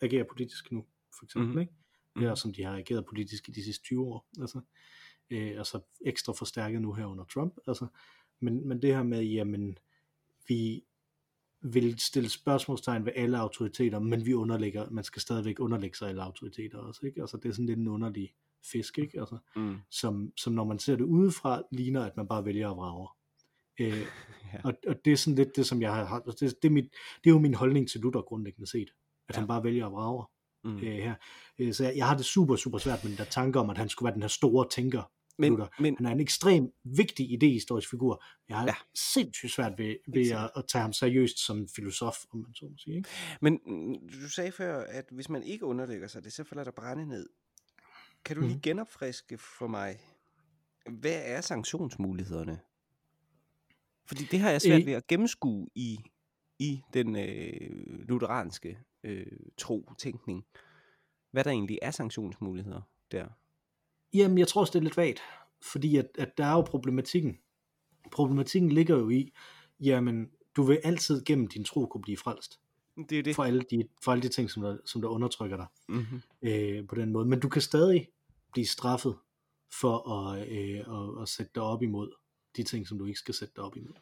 [0.00, 0.84] agerer politisk nu,
[1.18, 1.60] for eksempel, mm.
[1.60, 1.72] ikke?
[2.20, 4.60] Ja, som de har ageret politisk i de sidste 20 år, altså,
[5.30, 7.86] øh, altså ekstra forstærket nu her under Trump, altså,
[8.40, 9.78] men, men det her med, jamen,
[10.48, 10.84] vi
[11.62, 16.22] vil stille spørgsmålstegn ved alle autoriteter, men vi underlægger, man skal stadigvæk underlægge sig alle
[16.22, 17.20] autoriteter også, ikke?
[17.20, 19.20] Altså det er sådan lidt en underlig fisk, ikke?
[19.20, 19.76] Altså, mm.
[19.90, 23.08] som, som når man ser det udefra, ligner, at man bare vælger at vrage.
[23.80, 24.06] Øh,
[24.52, 24.60] ja.
[24.64, 26.84] og, og det er sådan lidt det, som jeg har det, det, er mit,
[27.24, 28.90] det er jo min holdning til Luther grundlæggende set,
[29.28, 29.40] at ja.
[29.40, 30.26] han bare vælger at vrage
[30.64, 30.76] mm.
[30.76, 31.14] øh, her.
[31.58, 33.78] Øh, så jeg, jeg har det super, super svært med den der tanke om, at
[33.78, 35.02] han skulle være den her store tænker,
[35.38, 35.68] men, Luther.
[35.80, 38.24] Men, han er en ekstrem vigtig idehistorisk figur.
[38.48, 38.74] Jeg har ja.
[38.94, 42.76] sindssygt svært ved, ved at, at tage ham seriøst som filosof, om man så må
[42.76, 42.96] sige.
[42.96, 43.08] Ikke?
[43.40, 46.70] Men mm, du sagde før, at hvis man ikke underlægger sig det, så falder der
[46.70, 47.28] brænde ned.
[48.24, 48.60] Kan du lige mm.
[48.60, 50.00] genopfriske for mig,
[50.90, 52.60] hvad er sanktionsmulighederne?
[54.06, 55.98] Fordi det har jeg svært ved at gennemskue i,
[56.58, 59.26] i den øh, lutheranske øh,
[59.58, 60.44] tro-tænkning.
[61.30, 62.80] Hvad der egentlig er sanktionsmuligheder
[63.12, 63.28] der.
[64.14, 65.20] Jamen, jeg tror også, det er lidt vagt,
[65.62, 67.38] fordi at, at der er jo problematikken.
[68.12, 69.32] Problematikken ligger jo i,
[69.80, 72.60] jamen, du vil altid gennem din tro kunne blive frelst.
[73.08, 73.34] Det er det.
[73.34, 76.22] For alle de, for alle de ting, som der, som der undertrykker dig mm-hmm.
[76.42, 77.28] øh, på den måde.
[77.28, 78.08] Men du kan stadig
[78.52, 79.16] blive straffet
[79.80, 82.12] for at, øh, at, at sætte dig op imod
[82.56, 83.94] de ting, som du ikke skal sætte dig op imod.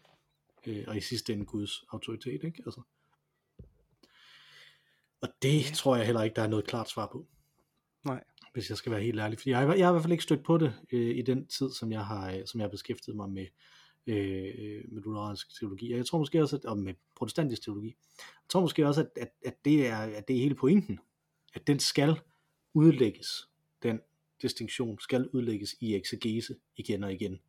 [0.66, 2.62] Øh, og i sidste ende Guds autoritet, ikke?
[2.66, 2.82] Altså.
[5.20, 7.26] Og det tror jeg heller ikke, der er noget klart svar på.
[8.04, 9.39] Nej hvis jeg skal være helt ærlig.
[9.39, 11.71] Fordi jeg, jeg har i hvert fald ikke stødt på det øh, i den tid,
[11.71, 13.47] som jeg har, øh, som jeg har beskæftiget mig med,
[14.06, 15.93] øh, med lutheransk teologi.
[15.93, 19.08] Og jeg tror måske også, at, og med protestantisk teologi, jeg tror måske også, at,
[19.17, 20.99] at, at, det er, at det er hele pointen.
[21.54, 22.21] At den skal
[22.75, 23.49] udlægges,
[23.82, 24.00] den
[24.43, 27.41] distinktion skal udlægges i eksegese igen og igen.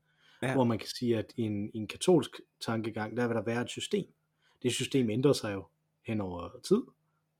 [0.42, 0.54] Ja.
[0.54, 3.62] Hvor man kan sige, at i en, i en katolsk tankegang, der vil der være
[3.62, 4.06] et system.
[4.64, 5.68] Det system ændrer sig jo
[6.06, 6.82] hen over tid,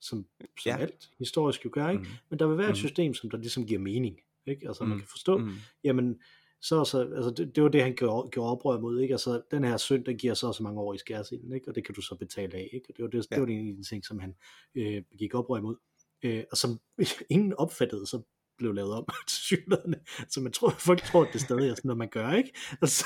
[0.02, 0.78] som, som ja.
[0.78, 2.04] alt historisk jo gør, ikke?
[2.04, 2.10] Mm.
[2.30, 2.76] men der vil være et mm.
[2.76, 4.68] system, som der ligesom giver mening, ikke?
[4.68, 4.90] altså mm.
[4.90, 5.52] man kan forstå, mm.
[5.84, 6.20] jamen,
[6.62, 9.14] så, så altså, det, det var det, han gjorde, gjorde oprør mod, ikke?
[9.14, 11.70] altså den her synd, den giver så så mange år i skærsilden, ikke?
[11.70, 12.86] og det kan du så betale af, ikke?
[12.90, 13.36] og det var, det, ja.
[13.36, 14.36] det var en af de ting, som han
[14.76, 15.76] øh, gik oprør imod,
[16.24, 16.80] øh, og som
[17.30, 18.22] ingen opfattede, så
[18.62, 19.96] blev lavet om til synligheden.
[20.30, 22.52] Så man tror, folk tror, at det stadig er sådan noget, man gør, ikke?
[22.82, 23.06] Altså,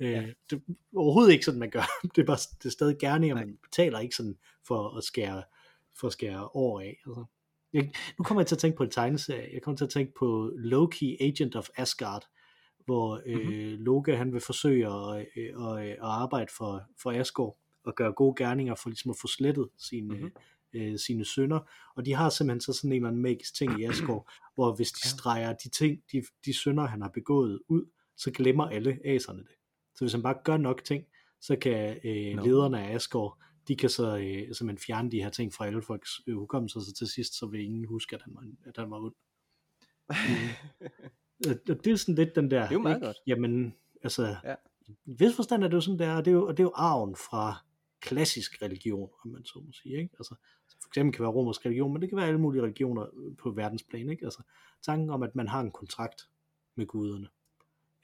[0.00, 0.26] øh, ja.
[0.50, 1.84] det er overhovedet ikke sådan, man gør.
[2.02, 5.42] Det er bare det er stadig gerne, og man betaler ikke sådan for at skære
[6.00, 6.98] for at skære år af.
[7.06, 7.24] Altså.
[7.72, 9.48] Jeg, nu kommer jeg til at tænke på en tegneserie.
[9.52, 12.26] Jeg kommer til at tænke på Loki, Agent of Asgard,
[12.84, 13.84] hvor øh, mm-hmm.
[13.84, 18.34] Loke han vil forsøge at, øh, at, at arbejde for, for Asgård og gøre gode
[18.44, 20.30] gerninger for ligesom at få slettet sine, mm-hmm.
[20.74, 21.60] øh, sine sønner.
[21.96, 24.92] Og de har simpelthen så sådan en eller anden magisk ting i Asgård, hvor hvis
[24.92, 27.84] de streger de ting, de, de sønner han har begået ud,
[28.16, 29.56] så glemmer alle aserne det.
[29.94, 31.04] Så hvis han bare gør nok ting,
[31.40, 32.44] så kan øh, no.
[32.44, 36.20] lederne af Asgård de kan så øh, simpelthen fjerne de her ting fra alle folks
[36.26, 39.00] øh, hukommelse, så til sidst så vil ingen huske, at han var, at han var
[39.00, 39.14] ond.
[41.46, 41.78] mm.
[41.84, 43.06] det er sådan lidt den der, det er jo meget ikke?
[43.06, 43.16] godt.
[43.26, 44.54] jamen, altså, ja.
[44.88, 46.64] i vis forstand er det jo sådan der, og det er jo, og det er
[46.64, 47.64] jo arven fra
[48.00, 50.14] klassisk religion, om man så må sige, ikke?
[50.18, 50.34] Altså,
[50.82, 53.06] for eksempel kan være romersk religion, men det kan være alle mulige religioner
[53.38, 54.24] på verdensplan, ikke?
[54.24, 54.42] Altså,
[54.82, 56.28] tanken om, at man har en kontrakt
[56.74, 57.28] med guderne.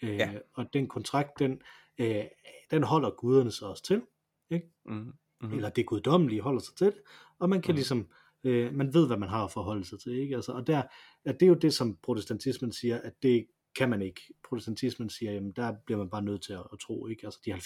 [0.03, 0.39] Øh, ja.
[0.55, 1.61] Og den kontrakt, den,
[1.99, 2.25] øh,
[2.71, 4.03] den holder guderne sig også til,
[4.51, 4.71] ikke?
[4.85, 5.57] Mm mm-hmm.
[5.57, 7.01] eller det guddommelige holder sig til det,
[7.39, 7.77] og man kan mm.
[7.77, 8.09] ligesom,
[8.45, 10.37] øh, man ved, hvad man har at forholde sig til, ikke?
[10.37, 10.83] Altså, og der,
[11.25, 13.47] at det er jo det, som protestantismen siger, at det
[13.77, 14.21] kan man ikke.
[14.49, 17.27] Protestantismen siger, jamen der bliver man bare nødt til at, at tro, ikke?
[17.27, 17.59] Altså de 70.000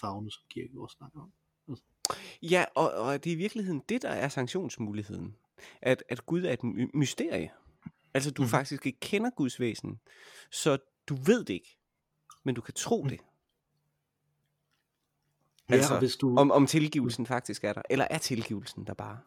[0.00, 0.42] fagne, som
[0.78, 1.32] også snakker om.
[1.68, 1.84] Altså.
[2.42, 5.36] Ja, og, og det er i virkeligheden det, der er sanktionsmuligheden.
[5.82, 7.50] At, at Gud er et my- mysterie.
[8.14, 8.48] Altså du mm.
[8.48, 10.00] faktisk ikke kender Guds væsen,
[10.50, 10.78] så
[11.08, 11.78] du ved det ikke,
[12.44, 13.08] men du kan tro mm.
[15.68, 15.74] Det.
[15.74, 16.36] Altså, ja, hvis du...
[16.36, 17.82] om, om tilgivelsen faktisk er der.
[17.90, 19.18] Eller er tilgivelsen der bare?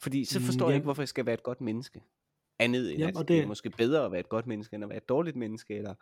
[0.00, 0.70] Fordi så forstår ja.
[0.70, 2.02] jeg ikke, hvorfor jeg skal være et godt menneske.
[2.58, 3.28] Andet end, ja, at det...
[3.28, 5.76] det er måske bedre at være et godt menneske, end at være et dårligt menneske,
[5.76, 5.94] eller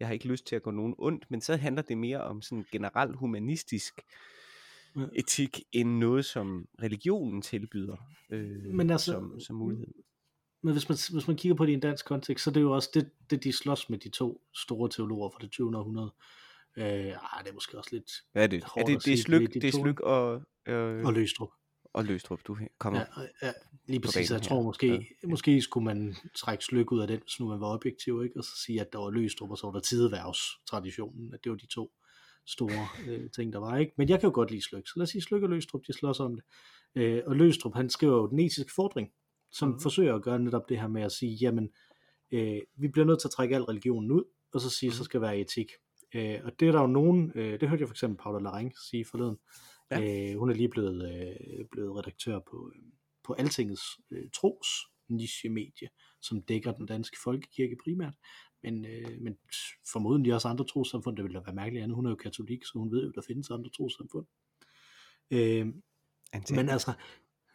[0.00, 2.42] jeg har ikke lyst til at gå nogen ondt, men så handler det mere om
[2.42, 4.00] sådan generelt humanistisk
[4.96, 5.02] ja.
[5.14, 7.96] etik, end noget, som religionen tilbyder
[8.30, 9.86] øh, men altså, som, som mulighed.
[10.62, 12.60] Men hvis man, hvis man kigger på det i en dansk kontekst, så er det
[12.60, 15.76] jo også det, det de slås med de to store teologer fra det 20.
[15.76, 16.12] århundrede.
[16.76, 18.62] Øh, ah, det er måske også lidt Hvad er det?
[18.76, 20.42] Er det, det er Slyk, det er Slyk og...
[20.68, 21.48] Øh, og Løstrup.
[21.92, 23.52] Og Løstrup, du kommer ja, ja,
[23.88, 24.30] lige præcis.
[24.30, 24.86] Jeg tror måske,
[25.22, 25.28] ja.
[25.28, 28.36] måske skulle man trække Slyk ud af den, hvis nu man var objektiv, ikke?
[28.38, 30.38] og så sige, at der var Løstrup, og så var der tideværvs
[30.70, 31.90] traditionen, at det var de to,
[32.46, 33.76] store øh, ting, der var.
[33.78, 33.92] ikke.
[33.96, 35.92] Men jeg kan jo godt lide Slyk, så lad os sige, Slyk og Løstrup, de
[35.92, 36.44] slås om det.
[36.94, 39.08] Øh, og Løstrup, han skriver jo den etiske fordring,
[39.52, 39.72] som Mhm.
[39.72, 39.82] mm-hmm.
[39.82, 41.68] forsøger at gøre netop det her med at sige, jamen,
[42.30, 44.94] øh, vi bliver nødt til at trække al religionen ud, og så sige, Mhm.
[44.96, 45.66] så skal være etik.
[46.14, 48.72] Øh, og det er der jo nogen, øh, det hørte jeg for eksempel Paula Lareng
[48.90, 49.36] sige forleden.
[49.90, 50.30] Ja.
[50.32, 52.82] Øh, hun er lige blevet, øh, blevet redaktør på, øh,
[53.24, 54.66] på Altingets øh, tros
[55.08, 55.88] niche-medie,
[56.22, 58.14] som dækker den danske folkekirke primært.
[58.62, 59.38] Men, øh, men
[59.92, 61.96] formodentlig også andre trossamfund, det ville da være mærkeligt andet.
[61.96, 64.26] Hun er jo katolik, så hun ved jo, der findes andre trossamfund.
[65.30, 65.66] Øh,
[66.50, 66.92] men altså,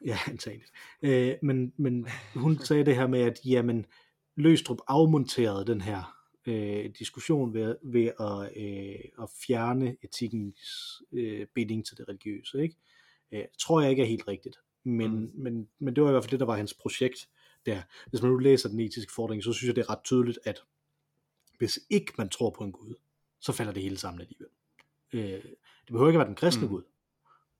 [0.06, 0.72] ja, antageligt.
[1.02, 3.86] Øh, men, men hun sagde det her med, at jamen,
[4.38, 6.16] Løstrup afmonterede den her
[6.46, 12.64] øh, diskussion ved, ved at, øh, at fjerne etikkens øh, binding til det religiøse.
[12.64, 12.76] Ikke?
[13.32, 14.58] Øh, tror jeg ikke er helt rigtigt.
[14.84, 15.32] Men, mm.
[15.34, 17.30] men, men det var i hvert fald det, der var hans projekt
[17.66, 17.82] der.
[18.10, 20.64] Hvis man nu læser den etiske fordring, så synes jeg, det er ret tydeligt, at
[21.58, 22.94] hvis ikke man tror på en Gud,
[23.40, 24.48] så falder det hele sammen alligevel.
[25.14, 26.70] Øh, det behøver ikke at være den kristne mm.
[26.70, 26.84] Gud,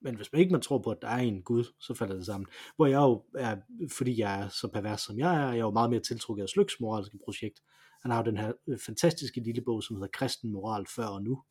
[0.02, 2.26] men hvis man ikke man tror på, at der er en Gud, så falder det
[2.26, 2.48] sammen.
[2.76, 3.58] Hvor jeg jo er,
[3.92, 6.50] fordi jeg er så pervers som jeg er, jeg er jo meget mere tiltrukket af
[6.50, 7.62] Slyks moralske projekt.
[8.06, 11.24] Han har jo den her øh, fantastiske lille bog, som hedder Kristen Moral Før og
[11.24, 11.44] Nu,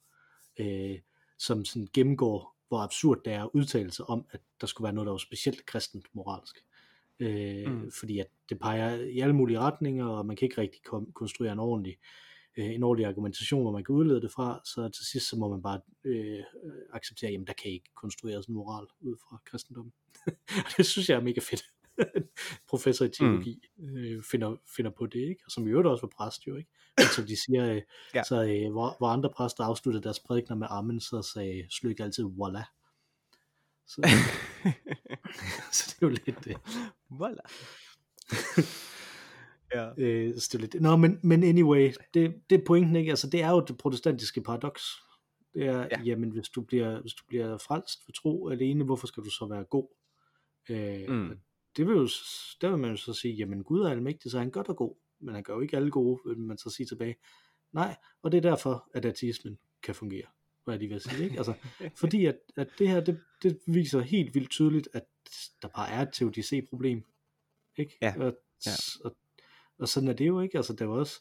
[0.60, 0.98] øh,
[1.38, 4.92] som sådan gennemgår, hvor absurd det er at udtale sig om, at der skulle være
[4.92, 6.56] noget, der var specielt kristent moralsk.
[7.20, 7.90] Øh, mm.
[7.90, 11.52] Fordi at det peger i alle mulige retninger, og man kan ikke rigtig kom, konstruere
[11.52, 11.96] en ordentlig
[12.56, 15.48] øh, en ordentlig argumentation, hvor man kan udlede det fra, så til sidst så må
[15.48, 16.44] man bare øh,
[16.92, 19.92] acceptere, jamen der kan ikke konstrueres en moral ud fra kristendommen.
[20.76, 21.73] det synes jeg er mega fedt.
[22.70, 23.96] Professor i teologi mm.
[23.96, 25.42] øh, finder, finder på det, ikke?
[25.46, 26.70] og som i øvrigt også var præst jo, ikke?
[26.98, 27.82] Men som de siger, øh,
[28.14, 28.22] ja.
[28.22, 32.24] så øh, hvor, hvor andre præster afsluttede deres prædikner med amen, så sagde Slyk altid,
[32.36, 32.64] voila.
[33.86, 34.00] Så,
[35.72, 36.56] så det er jo lidt det.
[37.10, 37.42] Voila.
[39.74, 39.90] Ja.
[39.98, 40.82] Øh, så det er lidt...
[40.82, 44.42] Nå, men, men anyway, det, det er pointen ikke, altså det er jo det protestantiske
[44.42, 44.82] paradoks.
[45.54, 46.00] Det er, ja.
[46.04, 49.46] jamen hvis du, bliver, hvis du bliver frelst for tro alene, hvorfor skal du så
[49.46, 49.88] være god?
[50.70, 51.38] Øh, mm.
[51.76, 52.08] Det vil jo,
[52.60, 54.76] der vil man jo så sige, jamen Gud er almægtig, så er han godt og
[54.76, 57.16] god, men han gør jo ikke alle gode, vil man så sige tilbage.
[57.72, 60.26] Nej, og det er derfor, at ateismen kan fungere,
[60.64, 61.36] hvad de vil sige, ikke?
[61.36, 61.54] Altså,
[62.00, 65.04] fordi at, at det her, det, det viser helt vildt tydeligt, at
[65.62, 67.04] der bare er et teodicé-problem,
[67.76, 67.98] ikke?
[68.02, 68.14] Ja.
[68.18, 68.72] Og, ja.
[69.04, 69.16] og
[69.78, 71.20] og sådan er det jo ikke, altså der var også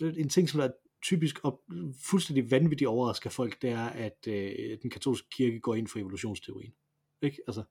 [0.00, 0.68] en ting, som er
[1.02, 1.62] typisk og
[2.04, 6.74] fuldstændig vanvittigt overrasker folk, det er, at øh, den katolske kirke går ind for evolutionsteorien.
[7.22, 7.38] Ikke?
[7.46, 7.62] Altså,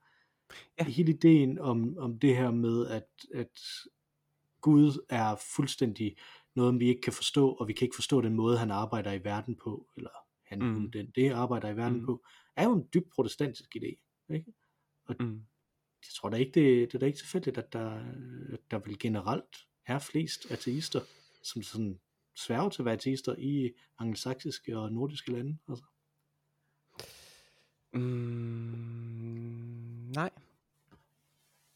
[0.79, 0.83] ja.
[0.83, 3.59] hele ideen om, om det her med, at, at
[4.61, 6.17] Gud er fuldstændig
[6.55, 9.23] noget, vi ikke kan forstå, og vi kan ikke forstå den måde, han arbejder i
[9.23, 10.09] verden på, eller
[10.45, 10.91] han, mm.
[10.91, 12.05] den, det arbejder i verden mm.
[12.05, 14.23] på, er jo en dybt protestantisk idé.
[14.33, 14.53] Ikke?
[15.05, 15.35] Og mm.
[16.01, 17.91] jeg tror da ikke, det, det er da ikke tilfældigt, at der,
[18.53, 21.01] at der vil generelt er flest ateister,
[21.43, 21.99] som sådan
[22.35, 25.57] sværger til at være ateister i angelsaksiske og nordiske lande?
[25.69, 25.85] Altså.
[27.93, 29.00] Mm.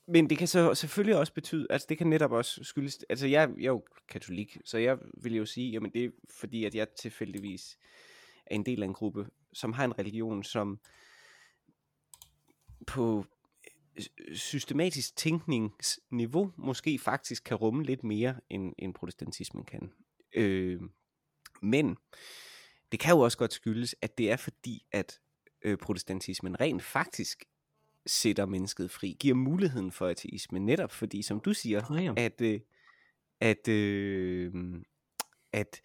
[0.07, 3.49] Men det kan så selvfølgelig også betyde, altså det kan netop også skyldes, altså jeg,
[3.57, 6.87] jeg er jo katolik, så jeg vil jo sige, jamen det er fordi, at jeg
[6.89, 7.77] tilfældigvis
[8.45, 10.79] er en del af en gruppe, som har en religion, som
[12.87, 13.25] på
[13.97, 19.93] øh, systematisk tænkningsniveau måske faktisk kan rumme lidt mere, end, end protestantismen kan.
[20.33, 20.81] Øh,
[21.61, 21.97] men
[22.91, 25.19] det kan jo også godt skyldes, at det er fordi, at
[25.61, 27.43] øh, protestantismen rent faktisk
[28.05, 32.13] sætter mennesket fri, giver muligheden for ateisme, netop fordi, som du siger, Ah, ja.
[32.17, 32.59] at, øh,
[33.39, 34.53] at, øh,
[35.53, 35.81] at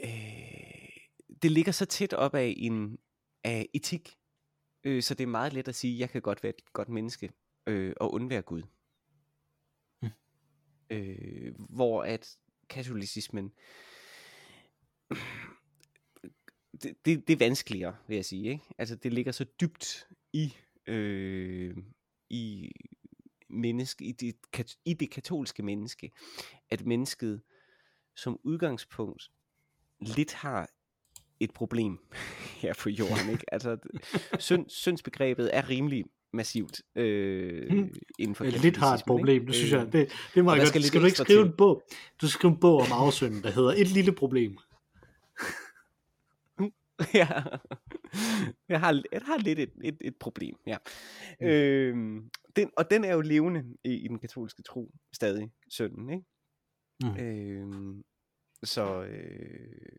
[0.00, 0.08] øh,
[1.42, 2.98] det ligger så tæt op af en
[3.44, 4.18] af etik,
[4.84, 7.32] øh, så det er meget let at sige, jeg kan godt være et godt menneske
[7.66, 8.62] øh, og undvære Gud.
[10.02, 10.08] Mm.
[10.90, 13.52] Øh, hvor at katolicismen
[16.82, 18.50] det, det, det er vanskeligere, vil jeg sige.
[18.50, 18.64] Ikke?
[18.78, 20.54] Altså, det ligger så dybt i,
[20.86, 21.76] øh,
[22.30, 22.70] i,
[23.50, 24.34] menneske, i, det,
[24.84, 26.10] i det katolske menneske,
[26.70, 27.40] at mennesket
[28.16, 29.30] som udgangspunkt
[30.00, 30.68] lidt har
[31.40, 31.98] et problem
[32.62, 33.30] her på jorden.
[33.32, 33.54] Ikke?
[33.54, 33.76] Altså,
[34.38, 37.90] synd, syndsbegrebet er rimelig massivt øh, Hmm.
[38.18, 39.86] inden for lidt har et problem, det synes Øh, jeg.
[39.92, 39.92] Det,
[40.34, 40.68] det er meget godt.
[40.68, 41.50] skal Skal du ikke skrive til.
[41.50, 41.82] en bog?
[42.20, 44.58] Du skal skrive en bog om afsynden, der hedder Et lille problem.
[47.14, 47.28] ja.
[48.68, 50.76] jeg, har, jeg har lidt et, et, et problem, ja.
[51.40, 51.46] Mm.
[51.46, 56.24] Øhm, den, og den er jo levende i, i den katolske tro, stadig, sønnen, ikke?
[57.02, 57.16] Mm.
[57.16, 58.04] Øhm,
[58.64, 59.96] så, øh,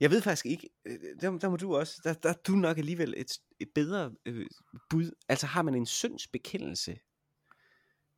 [0.00, 2.78] jeg ved faktisk ikke, øh, der, der må du også, der, der er du nok
[2.78, 4.46] alligevel et, et bedre øh,
[4.90, 5.10] bud.
[5.28, 6.98] Altså har man en syndsbekendelse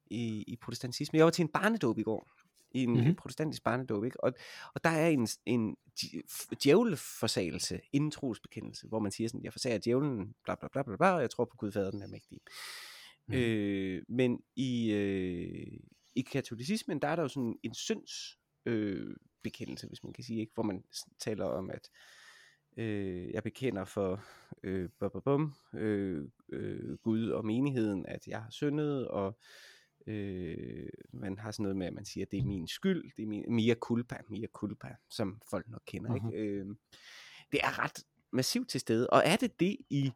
[0.07, 1.17] i, i protestantisme?
[1.17, 2.29] Jeg var til en barnedåb i går,
[2.71, 3.15] i en mm-hmm.
[3.15, 4.25] protestantisk barnedåb, ikke?
[4.25, 4.33] Og,
[4.75, 5.77] og der er en, en
[6.63, 11.11] djævleforsagelse inden trosbekendelse, hvor man siger sådan, jeg forsager djævlen, bla bla bla bla bla,
[11.11, 12.39] og jeg tror på Gud fader, den er mægtig.
[13.29, 13.35] Mm.
[13.35, 15.79] Øh, men i, øh,
[16.15, 20.41] i katolicismen, der er der jo sådan en synds øh, bekendelse, hvis man kan sige,
[20.41, 20.53] ikke?
[20.55, 20.85] hvor man
[21.19, 21.89] taler om, at
[22.77, 24.25] øh, jeg bekender for
[24.63, 29.33] øh, bum, bum, øh, øh, Gud og menigheden, at jeg har syndet, og øh,
[31.13, 33.27] man har sådan noget med, at man siger, at det er min skyld, det er
[33.27, 36.11] min, mia culpa, mia culpa, som folk nok kender.
[36.11, 36.33] Uh-huh.
[36.33, 36.49] Ikke?
[36.49, 36.67] Øh,
[37.53, 40.11] det er ret massivt til stede, og er det det i,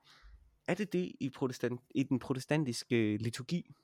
[0.68, 3.74] er det det i, protestant, i den protestantiske liturgi?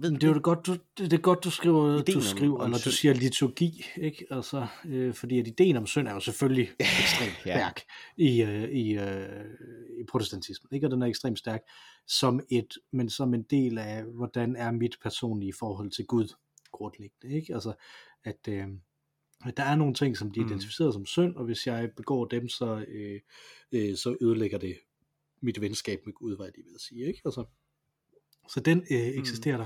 [0.00, 2.58] Ved det er jo det godt, du, det er godt, du skriver, ideen du skriver
[2.58, 4.26] om, når du siger liturgi, ikke?
[4.30, 7.56] Altså, øh, fordi at ideen om synd er jo selvfølgelig ekstremt ja.
[7.56, 7.80] stærk
[8.16, 9.44] i, øh, i, øh,
[10.00, 10.86] i protestantismen, ikke?
[10.86, 11.60] Og den er ekstremt stærk
[12.06, 16.28] som et, men som en del af, hvordan er mit personlige forhold til Gud
[16.72, 17.54] grundlæggende, ikke?
[17.54, 17.72] Altså,
[18.24, 18.66] at, øh,
[19.44, 20.46] at der er nogle ting, som de mm.
[20.46, 23.20] identificerer som synd, og hvis jeg begår dem, så, øh,
[23.72, 24.76] øh, så ødelægger det
[25.42, 27.20] mit venskab med Gud, hvad de vil sige, ikke?
[27.24, 27.44] Altså,
[28.48, 29.20] så den øh, mm.
[29.20, 29.64] eksisterer mm.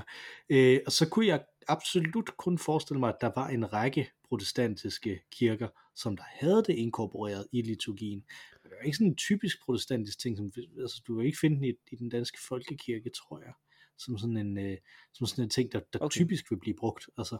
[0.49, 0.73] der.
[0.73, 5.19] Øh, og så kunne jeg absolut kun forestille mig, at der var en række protestantiske
[5.31, 8.23] kirker, som der havde det inkorporeret i liturgien.
[8.63, 11.63] Det er ikke sådan en typisk protestantisk ting, som, altså, du vil ikke finde den
[11.63, 13.53] i, i den danske folkekirke, tror jeg
[13.97, 14.77] som sådan en, øh,
[15.13, 16.13] som sådan en ting, der, der okay.
[16.13, 17.09] typisk vil blive brugt.
[17.17, 17.37] Altså,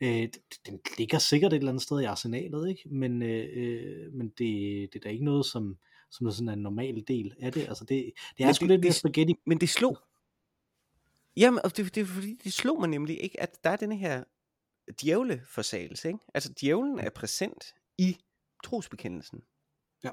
[0.00, 0.28] øh,
[0.66, 2.88] den ligger sikkert et eller andet sted i arsenalet, ikke?
[2.88, 4.38] men, øh, øh men det,
[4.92, 5.78] det er da ikke noget, som,
[6.10, 7.68] som er sådan en normal del af det.
[7.68, 9.34] Altså, det, det er men sgu det, lidt det, spaghetti.
[9.46, 9.98] Men det slog,
[11.36, 13.96] Jamen, og det, det er fordi, det slog mig nemlig ikke, at der er denne
[13.96, 14.24] her
[15.02, 16.20] djævleforsagelse, ikke?
[16.34, 18.16] Altså, djævlen er præsent i
[18.64, 19.42] trosbekendelsen.
[20.04, 20.10] Ja.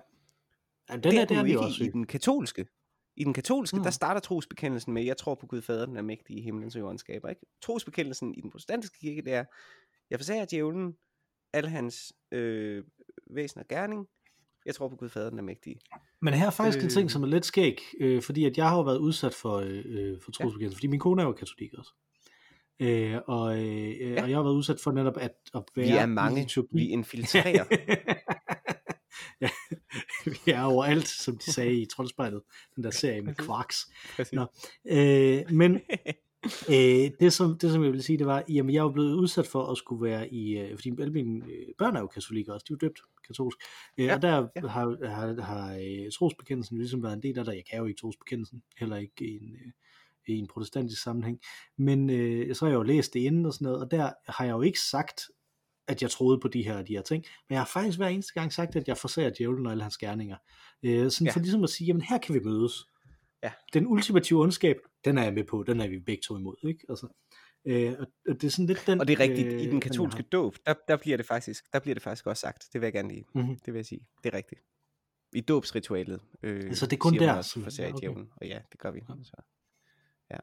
[0.89, 2.67] ja den det er, er, det er ikke også i, i den katolske.
[3.15, 3.83] I den katolske, mm.
[3.83, 6.79] der starter trosbekendelsen med, jeg tror på Gud Fader, den er mægtig i himlens og
[6.79, 7.41] jordens skaber, ikke?
[7.61, 9.45] Trosbekendelsen i den protestantiske kirke, det er,
[10.09, 10.97] jeg forsager djævlen,
[11.53, 12.83] alle hans øh,
[13.29, 14.07] væsen og gerning,
[14.67, 15.75] jeg tror på Gud Fader, den er mægtig.
[16.21, 16.83] Men her er faktisk øh...
[16.83, 17.09] en ting, øh.
[17.09, 20.17] som er lidt skæg, øh, fordi at jeg har jo været udsat for, øh, øh
[20.23, 20.77] for trosbekendelse, ja.
[20.77, 21.91] fordi min kone er jo katolik også.
[22.79, 24.23] Øh, og, øh, ja.
[24.23, 27.65] og jeg har været udsat for netop at, at være Vi er mange, vi infiltrerer.
[29.41, 29.49] ja,
[30.25, 32.41] vi er overalt, som de sagde i Troldspejlet,
[32.75, 33.77] den der serie med Quarks.
[34.33, 34.45] Nå,
[34.89, 35.81] øh, men
[36.45, 39.47] øh, det, som, det som jeg vil sige, det var, jamen jeg jo blevet udsat
[39.47, 42.65] for at skulle være i, øh, fordi alle mine øh, børn er jo katolikker også,
[42.69, 43.57] de er jo døbt katolsk,
[43.97, 44.67] øh, ja, og der ja.
[44.67, 47.99] har, har, har øh, trosbekendelsen ligesom været en del af det, jeg kan jo ikke
[47.99, 49.71] trosbekendelsen, heller ikke i en, øh,
[50.27, 51.39] i en protestantisk sammenhæng,
[51.77, 54.45] men øh, så har jeg jo læst det inden og sådan noget, og der har
[54.45, 55.21] jeg jo ikke sagt,
[55.87, 58.33] at jeg troede på de her de her ting, men jeg har faktisk hver eneste
[58.33, 60.37] gang sagt, at jeg forsager djævlen og alle hans gerninger,
[60.83, 61.31] øh, sådan ja.
[61.31, 62.87] for ligesom at sige, jamen her kan vi mødes,
[63.43, 63.51] ja.
[63.73, 66.85] den ultimative ondskab, den er jeg med på, den er vi begge to imod, ikke?
[66.89, 67.07] Altså,
[67.65, 68.99] øh, og det er sådan lidt den...
[68.99, 71.79] Og det er rigtigt, øh, i den katolske dåb, der, der, bliver det faktisk, der
[71.79, 73.59] bliver det faktisk også sagt, det vil jeg gerne lige, mm-hmm.
[73.59, 74.61] det vil jeg sige, det er rigtigt.
[75.33, 77.99] I dåbsritualet, øh, altså det er kun der, også, for ja, okay.
[77.99, 78.99] djævlen, og ja, det gør vi.
[79.09, 79.23] Ja.
[79.23, 79.41] Så.
[80.31, 80.37] Ja.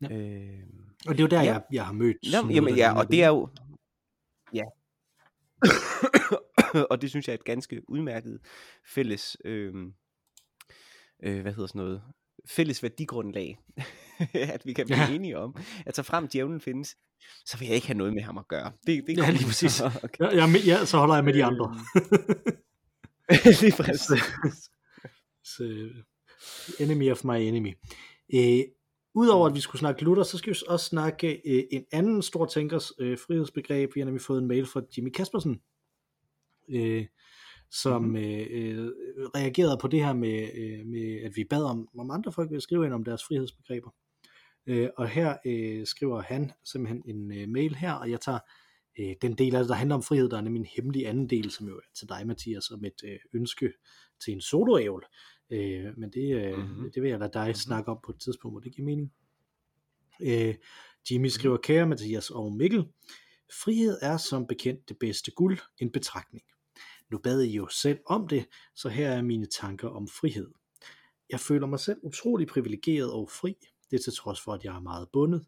[0.00, 0.16] ja.
[0.16, 0.62] Øh,
[1.06, 1.52] og det er jo der, ja.
[1.52, 2.16] jeg, jeg har mødt...
[2.32, 3.48] Jamen, jamen ja, og det er jo...
[4.54, 4.64] Ja.
[6.90, 8.40] og det synes jeg er et ganske udmærket
[8.84, 9.36] fælles...
[9.44, 9.74] Øh,
[11.22, 12.02] øh, hvad hedder sådan noget,
[12.48, 13.58] fælles værdigrundlag,
[14.54, 15.14] at vi kan blive ja.
[15.14, 15.56] enige om,
[15.86, 16.96] at så frem djævlen findes,
[17.46, 18.72] så vil jeg ikke have noget med ham at gøre.
[18.86, 19.80] Det, det ja, lige præcis.
[20.04, 20.24] Okay.
[20.24, 21.74] Ja, ja, ja, så holder jeg med de andre.
[23.62, 24.22] lige præcis.
[25.44, 25.90] så,
[26.80, 27.74] enemy of my enemy.
[28.34, 28.64] Øh,
[29.16, 32.46] Udover at vi skulle snakke Luther, så skal vi også snakke øh, en anden stor
[32.46, 33.94] tænkers øh, frihedsbegreb.
[33.94, 35.60] Vi har nemlig fået en mail fra Jimmy Kaspersen,
[36.68, 37.06] øh,
[37.70, 38.16] som mm-hmm.
[38.16, 38.92] øh,
[39.34, 42.60] reagerede på det her med, øh, med, at vi bad om, om andre folk vil
[42.60, 43.90] skrive ind om deres frihedsbegreber.
[44.66, 48.38] Øh, og her øh, skriver han simpelthen en øh, mail her, og jeg tager
[48.98, 51.30] øh, den del af det, der handler om frihed, der er nemlig en hemmelig anden
[51.30, 53.72] del, som jo er til dig, Mathias, om et øh, ønske
[54.24, 55.06] til en soloævl.
[55.50, 56.92] Øh, men det, øh, mm-hmm.
[56.94, 57.54] det vil jeg lade dig mm-hmm.
[57.54, 59.12] snakke om på et tidspunkt, hvor det giver mening.
[60.22, 60.54] Øh,
[61.10, 62.84] Jimmy skriver, kære Mathias og Mikkel,
[63.62, 66.44] frihed er som bekendt det bedste guld, en betragtning.
[67.10, 70.50] Nu bad I jo selv om det, så her er mine tanker om frihed.
[71.30, 73.56] Jeg føler mig selv utrolig privilegeret og fri,
[73.90, 75.44] det er til trods for, at jeg er meget bundet.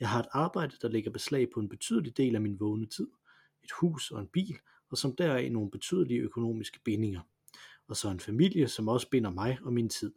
[0.00, 3.08] Jeg har et arbejde, der lægger beslag på en betydelig del af min vågne tid,
[3.64, 4.58] et hus og en bil,
[4.90, 7.20] og som deraf nogle betydelige økonomiske bindinger.
[7.88, 10.12] Og så en familie, som også binder mig og min tid.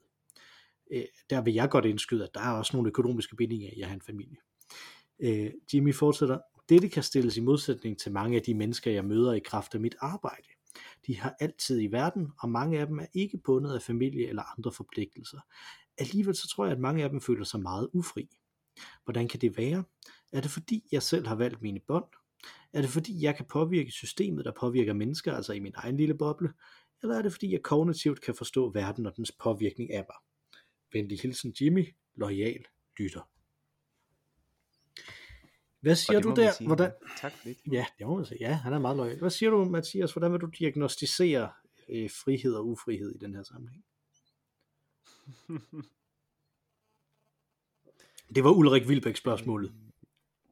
[0.91, 3.87] Øh, der vil jeg godt indskyde, at der er også nogle økonomiske bindinger i at
[3.87, 4.37] have en familie.
[5.19, 9.33] Øh, Jimmy fortsætter, dette kan stilles i modsætning til mange af de mennesker, jeg møder
[9.33, 10.47] i kraft af mit arbejde.
[11.07, 14.57] De har altid i verden, og mange af dem er ikke bundet af familie eller
[14.57, 15.39] andre forpligtelser.
[15.97, 18.29] Alligevel så tror jeg, at mange af dem føler sig meget ufri.
[19.03, 19.83] Hvordan kan det være?
[20.33, 22.05] Er det fordi, jeg selv har valgt mine bånd?
[22.73, 26.17] Er det fordi, jeg kan påvirke systemet, der påvirker mennesker, altså i min egen lille
[26.17, 26.53] boble?
[27.01, 30.17] Eller er det fordi, jeg kognitivt kan forstå verden og dens påvirkning af mig?
[30.93, 32.65] Venlig hilsen Jimmy, lojal
[32.99, 33.32] lytter.
[35.83, 36.51] Hvad siger du der?
[36.51, 36.67] sige.
[36.67, 36.91] Hvordan?
[37.17, 37.57] Tak for det.
[37.71, 38.37] Ja, det må man sige.
[38.39, 39.19] Ja, han er meget lojal.
[39.19, 40.11] Hvad siger du, Mathias?
[40.13, 41.51] Hvordan vil du diagnostisere
[41.89, 43.85] øh, frihed og ufrihed i den her sammenhæng?
[48.35, 49.73] Det var Ulrik Vilbæk spørgsmålet.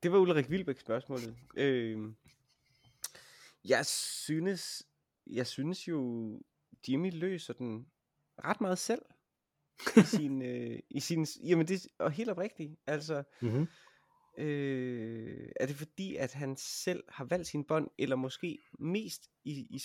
[0.03, 1.35] Det var Ulrik Vilbæk spørgsmålet.
[1.55, 2.13] Øh,
[3.65, 4.83] jeg synes,
[5.27, 6.39] jeg synes jo,
[6.87, 7.87] Jimmy løser den
[8.45, 9.01] ret meget selv.
[9.97, 12.75] I sin, øh, i sin, jamen det er helt oprigtigt.
[12.87, 13.67] Altså, Mm-hmm.
[14.41, 19.51] Øh, er det fordi, at han selv har valgt sin bånd, eller måske mest i,
[19.51, 19.79] i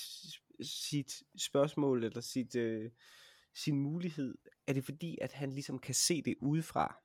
[0.63, 2.91] sit spørgsmål, eller sit, øh,
[3.55, 4.35] sin mulighed,
[4.67, 6.97] er det fordi, at han ligesom kan se det udefra?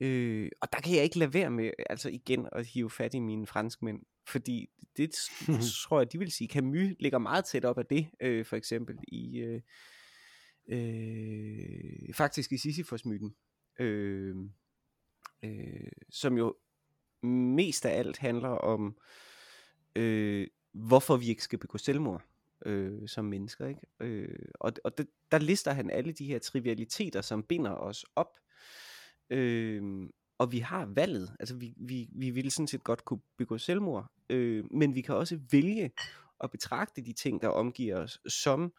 [0.00, 3.18] Øh, og der kan jeg ikke lade være med, altså igen, at hive fat i
[3.18, 5.10] mine franskmænd, fordi det
[5.84, 8.98] tror jeg, de vil sige, Camus ligger meget tæt op af det, øh, for eksempel
[9.08, 9.60] i, øh,
[10.68, 13.34] øh, faktisk i Sisyphos-myten,
[13.78, 14.36] øh,
[15.44, 16.56] øh, som jo
[17.22, 18.96] mest af alt handler om,
[19.96, 22.22] øh, hvorfor vi ikke skal begå selvmord
[22.66, 23.66] øh, som mennesker.
[23.66, 23.80] Ikke?
[24.00, 28.38] Øh, og og det, der lister han alle de her trivialiteter, som binder os op.
[29.30, 33.58] Øh, og vi har valget, altså vi, vi, vi ville sådan set godt kunne begå
[33.58, 35.92] selvmord, øh, men vi kan også vælge
[36.40, 38.72] at betragte de ting, der omgiver os, som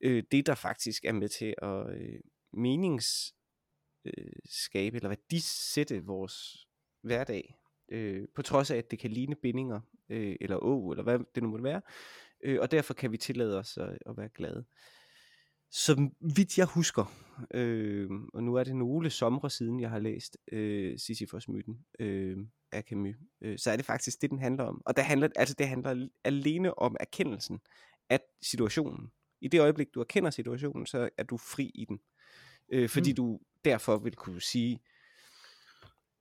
[0.00, 2.20] øh, det, der faktisk er med til at øh,
[2.52, 3.34] menings
[4.04, 6.66] øh, skabe eller værdisætte vores
[7.02, 7.54] hverdag.
[7.88, 11.42] Øh, på trods af, at det kan ligne bindinger, øh, eller å, eller hvad det
[11.42, 11.82] nu måtte være.
[12.44, 14.64] Øh, og derfor kan vi tillade os at, at være glade.
[15.72, 17.12] Så vidt jeg husker,
[17.54, 22.38] øh, og nu er det nogle somre siden, jeg har læst øh, Sisyphos-myten øh,
[22.72, 24.82] af Camus, øh, så er det faktisk det, den handler om.
[24.86, 27.60] Og det handler, altså det handler alene om erkendelsen
[28.08, 29.10] af situationen.
[29.40, 31.96] I det øjeblik, du erkender situationen, så er du fri i den.
[31.96, 32.19] Øh,
[32.88, 33.16] fordi Mm.
[33.16, 34.80] du derfor vil kunne sige,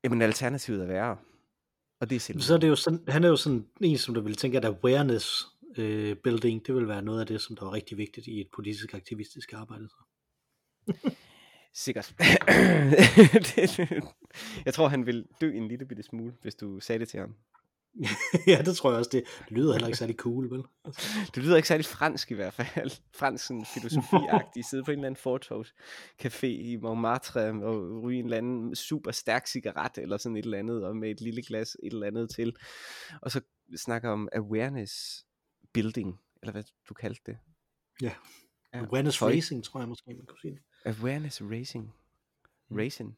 [0.04, 1.18] jamen alternativet er værre.
[2.02, 2.42] Og det er selvmord.
[2.44, 4.66] Så er det jo sådan, han er jo sådan en, som der vil tænke, at
[4.66, 5.46] awareness
[5.78, 8.48] øh, building, det vil være noget af det, som der er rigtig vigtigt i et
[8.56, 9.90] politisk aktivistisk arbejde.
[9.90, 10.04] Så.
[11.74, 12.16] Sikkert.
[14.66, 17.36] Jeg tror, han vil dø en lille bitte smule, hvis du sagde det til ham.
[18.48, 19.10] ja, det tror jeg også.
[19.14, 20.64] Det lyder heller ikke særlig cool, vel?
[21.36, 22.92] Det lyder ikke særlig fransk i hvert fald.
[23.20, 24.66] Fransk sådan filosofiagtig.
[24.66, 25.74] Sidde på en eller anden fortovs
[26.22, 30.58] café i Montmartre og ryge en eller anden super stærk cigaret eller sådan et eller
[30.58, 32.56] andet, og med et lille glas et eller andet til.
[33.22, 33.42] Og så
[33.76, 35.26] snakke om awareness
[35.74, 37.38] building, eller hvad du kaldte det.
[38.02, 38.12] Ja.
[38.74, 40.62] Ja, Awareness racing, tror jeg måske, man kunne sige det.
[40.86, 41.94] Awareness racing.
[42.72, 43.18] Racing.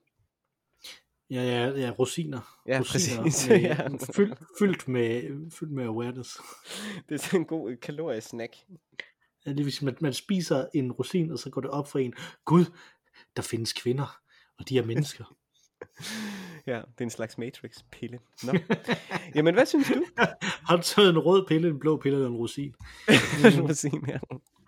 [1.32, 2.62] Ja, ja, ja, rosiner.
[2.68, 3.88] Ja, rosiner præcis, Med, ja.
[4.14, 6.38] fyldt, fyldt, med, fyldt med awareness.
[7.10, 8.56] Det er sådan en god kaloriesnack.
[9.46, 12.00] Ja, det vil sige, man, man spiser en rosin, og så går det op for
[12.00, 12.14] en,
[12.46, 12.66] Gud,
[13.36, 14.20] der findes kvinder,
[14.60, 15.24] og de er mennesker.
[16.68, 18.20] Ja, det er en slags Matrix-pille.
[18.44, 18.54] Nå.
[19.36, 20.06] Jamen, hvad synes du?
[20.42, 22.76] Har du taget en rød pille, en blå pille eller en rosin,
[23.62, 24.20] Rosin, ja.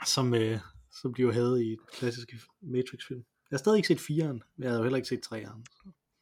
[0.06, 0.60] som, øh,
[0.92, 3.20] som de jo havde i klassiske Matrix-film?
[3.52, 5.64] Jeg har stadig ikke set 4'eren, men jeg har jo heller ikke set 3'eren.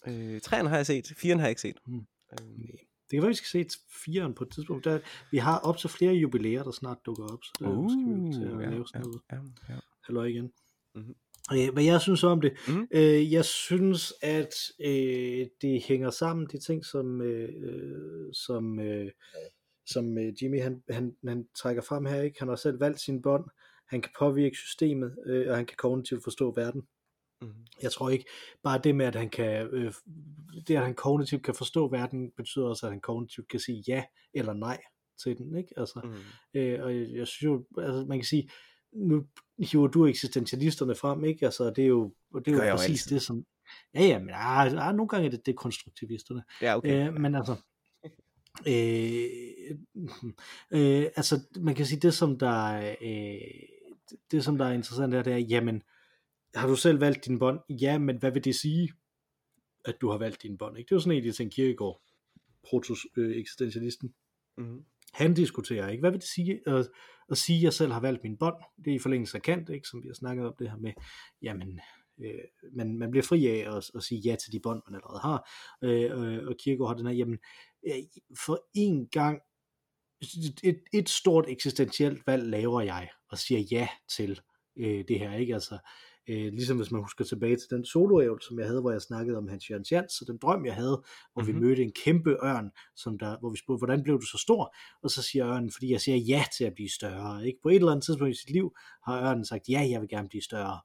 [0.08, 1.78] Øh, træerne har jeg set, firen har jeg ikke set.
[1.88, 1.96] Mm.
[2.32, 2.48] Øh,
[3.12, 4.86] Det kan være, vi skal se 4'eren på et tidspunkt.
[4.86, 5.00] Der,
[5.32, 8.28] vi har op til flere jubilæer, der snart dukker op, så der uh, skal vi
[8.28, 9.22] jo til at ja, lave sådan ja, noget.
[9.70, 9.80] ja, ja.
[10.06, 10.52] Halløj igen.
[10.96, 11.16] Mhm.
[11.54, 12.88] Øh, hvad jeg synes om det, Mhm.
[12.92, 14.54] øh, jeg synes, at
[14.86, 17.50] øh, det hænger sammen, de ting, som, øh,
[18.34, 19.12] som, øh,
[19.86, 22.22] som øh, Jimmy han, han, han trækker frem her.
[22.22, 22.40] Ikke?
[22.40, 23.46] Han har selv valgt sin bånd,
[23.88, 26.82] han kan påvirke systemet, øh, og han kan kognitivt forstå verden.
[27.42, 27.66] Mhm.
[27.82, 28.26] Jeg tror ikke,
[28.64, 29.94] bare det med, at han kan, øh,
[30.68, 34.04] det at han kognitivt kan forstå verden, betyder også, at han kognitivt kan sige ja
[34.34, 34.82] eller nej
[35.24, 35.58] til den.
[35.58, 35.74] Ikke?
[35.78, 36.60] Altså, Mm.
[36.60, 38.50] Øh, og jeg, jeg synes jo, altså man kan sige,
[38.94, 39.26] nu
[39.60, 41.46] hiver du eksistentialisterne frem, ikke?
[41.46, 42.14] Altså det er jo,
[42.46, 43.16] det er jo præcis altid.
[43.16, 43.46] det, som,
[43.96, 46.44] ja ja, men ah, ah, nogle gange er det dekonstruktivisterne.
[46.62, 47.08] Ja, okay.
[47.08, 47.56] Øh, men altså,
[48.68, 49.26] øh,
[50.72, 55.14] øh, altså man kan sige, det som der, er, øh, det som der er interessant
[55.14, 55.82] er, det er, jamen,
[56.56, 57.60] har du selv valgt din bånd?
[57.70, 58.94] Ja, men hvad vil det sige,
[59.86, 60.78] at du har valgt din bånd?
[60.78, 60.88] Ikke?
[60.88, 62.02] Det er jo sådan en af de ting, Kierkegaard,
[62.64, 64.14] proto-eksistentialisten,
[64.58, 64.86] Mm.
[65.14, 66.02] han diskuterer ikke.
[66.02, 66.90] Hvad vil det sige at,
[67.32, 68.56] at sige, at jeg selv har valgt min bånd?
[68.86, 70.94] Det er i forlængelse af Kant, ikke, som vi har snakket om det her med,
[71.42, 71.80] jamen,
[72.20, 72.40] øh,
[72.74, 75.50] man, man bliver fri af at, at sige ja til de bånd, man allerede har.
[75.84, 77.40] Øh, øh, og Kierkegaard har den her, jamen,
[77.88, 77.94] øh,
[78.46, 79.42] for en gang,
[80.64, 83.88] et, et stort eksistentielt valg laver jeg, og siger ja
[84.18, 84.42] til
[84.78, 85.54] øh, det her, ikke?
[85.54, 85.78] Altså,
[86.30, 89.38] Øh, ligesom hvis man husker tilbage til den soloævel, som jeg havde, hvor jeg snakkede
[89.38, 91.04] om Hans Jørgens Jans, og den drøm, jeg havde,
[91.34, 91.62] hvor mm-hmm.
[91.62, 94.76] vi mødte en kæmpe ørn, som der, hvor vi spurgte, hvordan blev du så stor?
[95.04, 97.48] Og så siger ørnen, fordi jeg siger ja til at blive større.
[97.48, 97.60] Ikke?
[97.64, 100.30] På et eller andet tidspunkt i sit liv har ørnen sagt, ja, jeg vil gerne
[100.30, 100.80] blive større.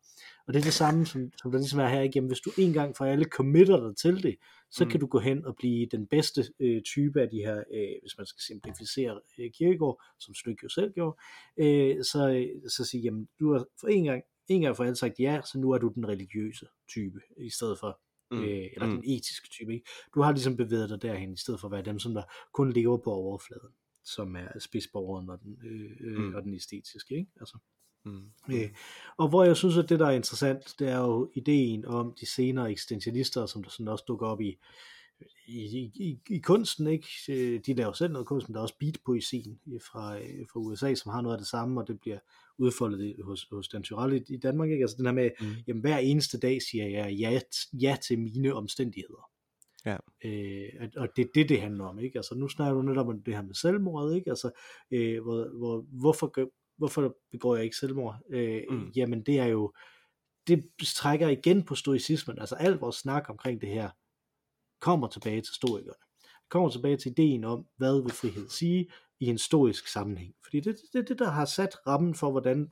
[0.46, 2.28] Og det er det samme, som, som der ligesom er her igennem.
[2.28, 4.36] Hvis du en gang for alle committer dig til det,
[4.70, 4.90] så mm.
[4.90, 8.18] kan du gå hen og blive den bedste øh, type af de her, øh, hvis
[8.18, 11.16] man skal simplificere øh, kirkegård, som Slyk jo selv gjorde,
[11.56, 14.22] øh, så, så sige, jamen, du har for en gang,
[14.54, 17.78] en gang for alle sagt ja, så nu er du den religiøse type, i stedet
[17.78, 18.42] for, mm.
[18.42, 18.92] øh, eller mm.
[18.92, 19.74] den etiske type.
[19.74, 19.86] Ikke?
[20.14, 22.22] Du har ligesom bevæget dig derhen, i stedet for at være dem, som der
[22.52, 23.70] kun lever på overfladen,
[24.04, 26.34] som er spidsborgeren og den, øh, øh, mm.
[26.34, 27.14] og den æstetiske.
[27.14, 27.30] Ikke?
[27.40, 27.58] Altså.
[28.04, 28.30] Mm.
[28.52, 28.70] Øh,
[29.16, 32.26] og hvor jeg synes, at det der er interessant, det er jo ideen om de
[32.26, 34.58] senere eksistentialister, som der sådan også dukker op i,
[35.46, 37.08] i, i, i kunsten, ikke?
[37.28, 39.60] Øh, de laver selv noget kunst, men der er også beatpoesien
[39.92, 42.18] fra, øh, fra USA, som har noget af det samme, og det bliver
[42.58, 44.82] udfoldet hos, hos Dan Tyrell i, i Danmark, ikke?
[44.82, 45.46] Altså den her med, mm.
[45.66, 47.40] jamen hver eneste dag siger jeg ja,
[47.72, 49.30] ja til mine omstændigheder.
[49.86, 49.96] Ja.
[50.24, 52.18] Øh, og det er det, det handler om, ikke?
[52.18, 54.30] Altså nu snakker du netop om det her med selvmord, ikke?
[54.30, 54.50] Altså,
[54.90, 58.16] øh, hvor, hvor, hvorfor hvorfor begår jeg ikke selvmord?
[58.30, 58.90] Øh, mm.
[58.96, 59.72] Jamen det er jo,
[60.46, 60.64] det
[60.96, 63.90] trækker igen på stoicismen, altså alt vores snak omkring det her,
[64.80, 65.98] kommer tilbage til stoikerne.
[66.48, 70.34] Kommer tilbage til ideen om, hvad vil frihed sige i en stoisk sammenhæng.
[70.44, 72.70] Fordi det er det, det, der har sat rammen for, hvordan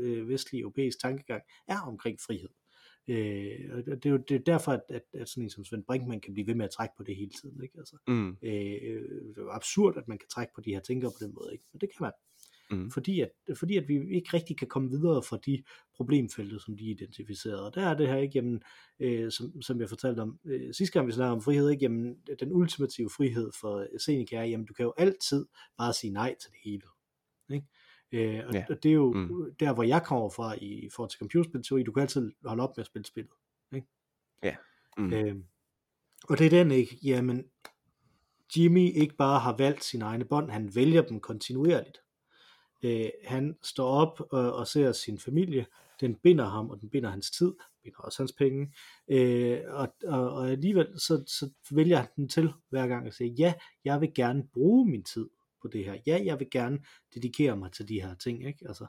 [0.00, 2.48] øh, vestlig europæisk tankegang er omkring frihed.
[3.08, 5.84] Øh, og det er jo det er derfor, at, at, at sådan en som Svend
[5.84, 7.62] Brinkmann kan blive ved med at trække på det hele tiden.
[7.62, 7.78] Ikke?
[7.78, 8.36] Altså, mm.
[8.42, 8.52] øh,
[9.28, 11.52] det er jo absurd, at man kan trække på de her tænker på den måde.
[11.52, 11.64] Ikke?
[11.72, 12.12] Men det kan man.
[12.70, 12.90] Mm.
[12.90, 15.62] Fordi, at, fordi at vi ikke rigtig kan komme videre fra de
[15.96, 17.66] problemfelter, som de identificerede.
[17.66, 18.62] Og der er det her ikke, jamen,
[19.00, 22.16] øh, som, som jeg fortalte om øh, sidste gang, vi snakkede om frihed, ikke, jamen,
[22.40, 25.46] den ultimative frihed for Seneca er, jamen, du kan jo altid
[25.78, 26.82] bare sige nej til det hele.
[27.50, 27.66] Ikke?
[28.12, 28.64] Øh, og, ja.
[28.70, 29.54] og det er jo mm.
[29.60, 32.82] der, hvor jeg kommer fra i forhold til computerspilteori, du kan altid holde op med
[32.82, 33.32] at spille spillet.
[33.74, 33.86] Ikke?
[34.42, 34.56] Ja.
[34.98, 35.12] Mm.
[35.12, 35.36] Øh,
[36.28, 37.44] og det er den ikke, jamen,
[38.56, 41.98] Jimmy ikke bare har valgt sine egne bånd, han vælger dem kontinuerligt.
[42.84, 45.66] Øh, han står op og, og ser sin familie,
[46.00, 48.74] den binder ham, og den binder hans tid, binder også hans penge,
[49.08, 53.30] øh, og, og, og alligevel så, så vælger han den til hver gang at sige,
[53.30, 53.54] ja,
[53.84, 55.28] jeg vil gerne bruge min tid
[55.62, 56.78] på det her, ja, jeg vil gerne
[57.14, 58.68] dedikere mig til de her ting, ikke?
[58.68, 58.86] Altså,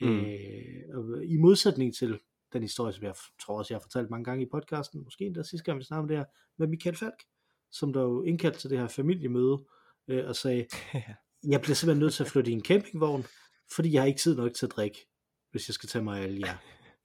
[0.00, 0.20] mm.
[0.20, 2.18] øh, i modsætning til
[2.52, 5.42] den historie, som jeg tror også, jeg har fortalt mange gange i podcasten, måske endda
[5.42, 6.24] sidste gang, vi snakkede om det her,
[6.58, 7.24] med Michael Falk,
[7.70, 9.64] som der jo indkaldte til det her familiemøde,
[10.08, 10.66] øh, og sagde,
[11.48, 13.26] jeg bliver simpelthen nødt til at flytte i en campingvogn,
[13.74, 15.06] fordi jeg har ikke tid nok til at drikke,
[15.50, 16.56] hvis jeg skal tage mig af alle jer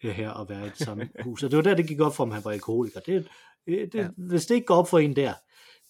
[0.10, 1.44] her og være i det samme hus.
[1.44, 3.00] Og det var der, det gik op for, om han var alkoholiker.
[3.00, 3.28] Det,
[3.66, 4.10] det, ja.
[4.18, 5.34] Hvis det ikke går op for en der,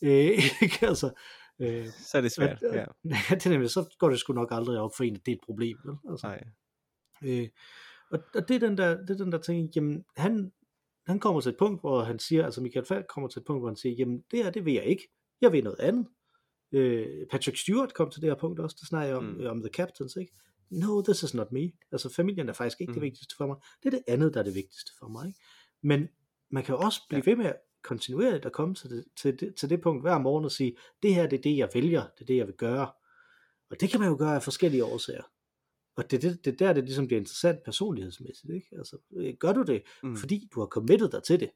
[0.01, 0.43] øh,
[0.89, 1.11] altså,
[1.59, 2.63] øh, så er det svært.
[2.63, 2.85] At, ja.
[3.29, 5.35] det er nemlig, så går det sgu nok aldrig op for en, at det er
[5.35, 5.77] et problem.
[5.85, 5.95] Vel?
[6.09, 6.43] Altså, Nej.
[7.23, 7.47] Øh,
[8.11, 10.51] og, og det er den der, det er den der ting, jamen, han,
[11.07, 13.61] han kommer til et punkt, hvor han siger, altså Michael Falk kommer til et punkt,
[13.61, 15.07] hvor han siger, jamen det her, det vil jeg ikke.
[15.41, 16.07] Jeg vil noget andet.
[16.71, 19.45] Øh, Patrick Stewart kom til det her punkt også, der snakker om, mm.
[19.45, 20.33] om The Captains, ikke?
[20.69, 21.71] No, this is not me.
[21.91, 22.93] Altså familien er faktisk ikke mm.
[22.93, 23.55] det vigtigste for mig.
[23.83, 25.27] Det er det andet, der er det vigtigste for mig.
[25.27, 25.39] Ikke?
[25.83, 26.07] Men
[26.51, 27.31] man kan jo også blive ja.
[27.31, 27.53] ved med
[27.83, 31.15] kontinuerligt at komme til det, til, det, til det punkt hver morgen og sige, det
[31.15, 32.91] her det er det, jeg vælger, det er det, jeg vil gøre.
[33.69, 35.23] Og det kan man jo gøre af forskellige årsager.
[35.95, 38.53] Og det er det, det der, det ligesom bliver interessant personlighedsmæssigt.
[38.53, 38.67] Ikke?
[38.77, 40.15] Altså, øh, gør du det, mm.
[40.15, 41.49] fordi du har committet dig til det?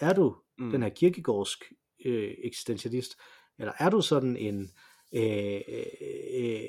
[0.00, 0.70] Er du mm.
[0.70, 1.64] den her kirkegårdsk
[2.04, 3.16] øh, eksistentialist,
[3.58, 4.70] eller er du sådan en
[5.12, 5.60] øh,
[6.34, 6.60] øh,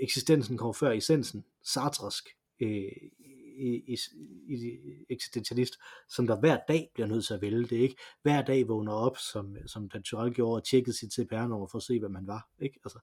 [0.00, 2.28] eksistensen kommer før essensen, sartresk
[2.60, 2.92] øh,
[3.56, 3.98] i, i,
[4.48, 4.78] i,
[5.10, 5.78] eksistentialist,
[6.08, 7.96] som der hver dag bliver nødt til at vælge det, ikke?
[8.22, 11.82] Hver dag vågner op, som, som Dan Tyrell gjorde, og tjekkede sit CPR-nummer for at
[11.82, 12.80] se, hvad man var, ikke?
[12.84, 12.98] Altså,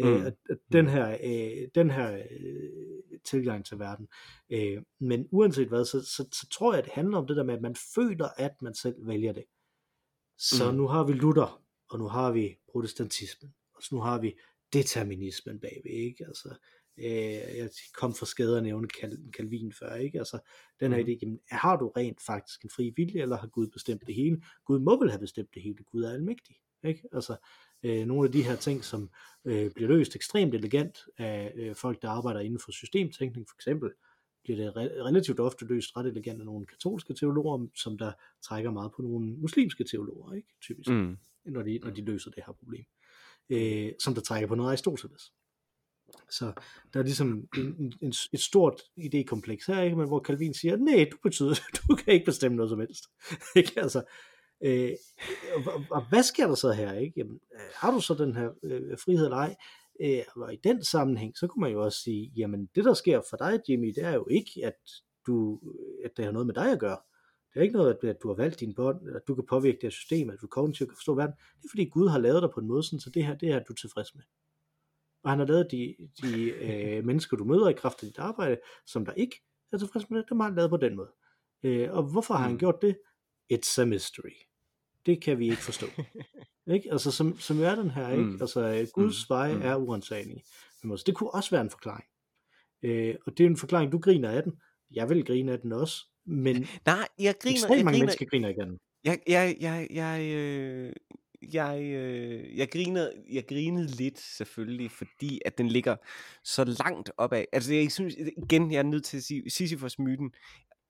[0.00, 0.14] øh, mm.
[0.14, 4.08] øh, at, at den her, øh, den her øh, tilgang til verden.
[4.50, 7.44] Øh, men uanset hvad, så, så, så tror jeg, at det handler om det der
[7.44, 9.44] med, at man føler, at man selv vælger det.
[10.38, 10.76] Så mm.
[10.76, 11.62] nu har vi Luther,
[11.92, 14.34] og nu har vi protestantismen, og så nu har vi
[14.72, 16.26] determinismen bagved, ikke?
[16.26, 16.48] Altså,
[16.98, 18.88] øh, jeg kom for skade at nævne
[19.36, 20.18] Calvin før, ikke?
[20.18, 20.38] Altså,
[20.80, 21.08] den her mm.
[21.08, 24.42] idé, jamen, har du rent faktisk en fri vilje, eller har Gud bestemt det hele?
[24.64, 27.02] Gud må vel have bestemt det hele, Gud er almægtig, ikke?
[27.12, 27.36] Altså,
[27.82, 29.10] øh, nogle af de her ting, som
[29.44, 33.90] øh, bliver løst ekstremt elegant af øh, folk, der arbejder inden for systemtænkning, for eksempel,
[34.44, 38.12] bliver det re- relativt ofte løst ret elegant af nogle katolske teologer, som der
[38.42, 40.48] trækker meget på nogle muslimske teologer, ikke?
[40.60, 41.16] Typisk, mm.
[41.44, 42.84] Når, de, når de løser det her problem
[43.50, 45.32] øh, som der trækker på noget af Aristoteles.
[46.30, 46.52] Så
[46.92, 49.96] der er ligesom en, en, et stort idékompleks her, ikke?
[49.96, 51.54] Men hvor Calvin siger, nej, du betyder,
[51.88, 53.04] du kan ikke bestemme noget som helst.
[53.56, 53.80] ikke?
[53.80, 54.02] Altså,
[54.64, 54.92] øh,
[55.66, 56.92] og, og, hvad sker der så her?
[56.92, 57.14] Ikke?
[57.16, 59.54] Jamen, øh, har du så den her øh, frihed eller ej?
[60.00, 63.20] Øh, og i den sammenhæng, så kunne man jo også sige, jamen det der sker
[63.30, 64.78] for dig, Jimmy, det er jo ikke, at
[65.26, 65.60] du,
[66.04, 66.98] at det har noget med dig at gøre.
[67.54, 69.82] Det er ikke noget, at, du har valgt dine bånd, at du kan påvirke det
[69.82, 71.34] her system, at du kognitivt kan forstå verden.
[71.58, 73.48] Det er fordi Gud har lavet dig på en måde, sådan, så det her, det
[73.48, 74.22] her er du tilfreds med.
[75.22, 78.56] Og han har lavet de, de øh, mennesker, du møder i kraft af dit arbejde,
[78.86, 79.42] som der ikke
[79.72, 81.10] er tilfreds med det, dem har han lavet på den måde.
[81.62, 82.58] Øh, og hvorfor har han Mm.
[82.58, 82.98] gjort det?
[83.52, 84.32] It's a mystery.
[85.06, 85.86] Det kan vi ikke forstå.
[86.74, 86.92] ikke?
[86.92, 88.24] Altså som, som er den her, ikke?
[88.24, 88.38] Mm.
[88.40, 89.34] Altså øh, Guds Mm.
[89.34, 89.62] veje Mm.
[89.62, 89.74] er
[90.92, 92.04] også, det kunne også være en forklaring.
[92.82, 94.60] Øh, og det er en forklaring, du griner af den.
[94.94, 96.06] Jeg vil grine af den også.
[96.26, 98.78] Men Nej, jeg griner, ekstremt mange griner, mennesker griner igen.
[99.04, 100.92] Jeg, jeg, jeg, jeg, øh,
[101.52, 105.96] jeg, øh, jeg, grinede, jeg grinede lidt selvfølgelig, fordi at den ligger
[106.44, 107.44] så langt opad.
[107.52, 108.14] Altså jeg synes,
[108.44, 110.30] igen, jeg er nødt til at sige, Sisyfos-myten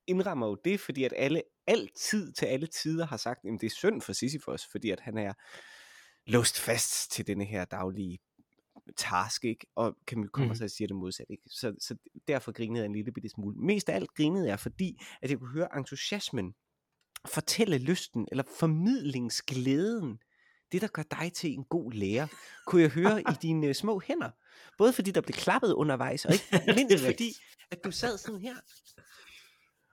[0.07, 3.71] indrammer jo det, fordi at alle altid til alle tider har sagt, at det er
[3.71, 5.33] synd for Sisyfos, fordi at han er
[6.27, 8.19] låst fast til denne her daglige
[8.97, 9.67] task, ikke?
[9.77, 10.55] Og Camille kommer Mhm.
[10.57, 11.43] så og siger det modsatte, ikke?
[11.47, 11.97] Så, så
[12.29, 13.57] derfor grinede jeg en lille bitte smule.
[13.57, 16.55] Mest af alt grinede jeg, fordi at jeg kunne høre entusiasmen,
[17.29, 20.19] fortælle lysten, eller formidlingsglæden,
[20.73, 22.27] det der gør dig til en god lærer,
[22.67, 24.31] kunne jeg høre i dine øh, små hænder.
[24.79, 26.45] Både fordi der blev klappet undervejs, og ikke
[26.77, 27.33] mindst fordi,
[27.71, 28.55] at du sad sådan her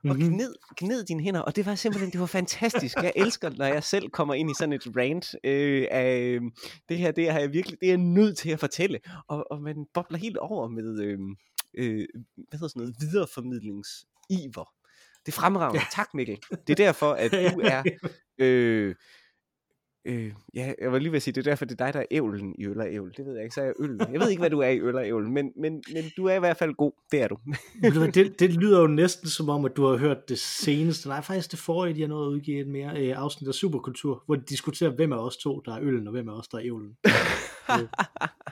[0.08, 0.28] og Mhm.
[0.28, 2.96] gned, gned dine hænder, og det var simpelthen, det var fantastisk.
[2.96, 6.42] Jeg elsker, når jeg selv kommer ind i sådan et rant øh, af, øh,
[6.88, 8.98] det her, det har jeg virkelig, det er jeg nødt til at fortælle,
[9.28, 11.18] og, og man bobler helt over med, øh,
[11.78, 12.06] øh,
[12.48, 14.64] hvad hedder sådan noget, videreformidlingsiver.
[15.26, 15.80] Det er fremragende.
[15.92, 16.38] Tak Mikkel.
[16.66, 17.82] Det er derfor, at du er,
[18.38, 18.94] øh,
[20.04, 22.00] øh, ja, jeg var lige ved at sige, det er derfor, det er dig, der
[22.00, 23.12] er ævlen i øl og ævl.
[23.16, 24.00] Det ved jeg ikke, så er jeg øl.
[24.12, 26.34] Jeg ved ikke, hvad du er i øl og ævl, men, men, men du er
[26.34, 26.92] i hvert fald god.
[27.12, 27.38] Det er du.
[28.14, 31.50] Det, det lyder jo næsten som om, at du har hørt det seneste, nej faktisk
[31.50, 34.42] det forrige, de har nået at udgive et mere øh, afsnit af Superkultur, hvor de
[34.48, 36.96] diskuterer, hvem af os to, der er øllen, og hvem af os, der er ævlen.
[37.70, 37.88] Øh,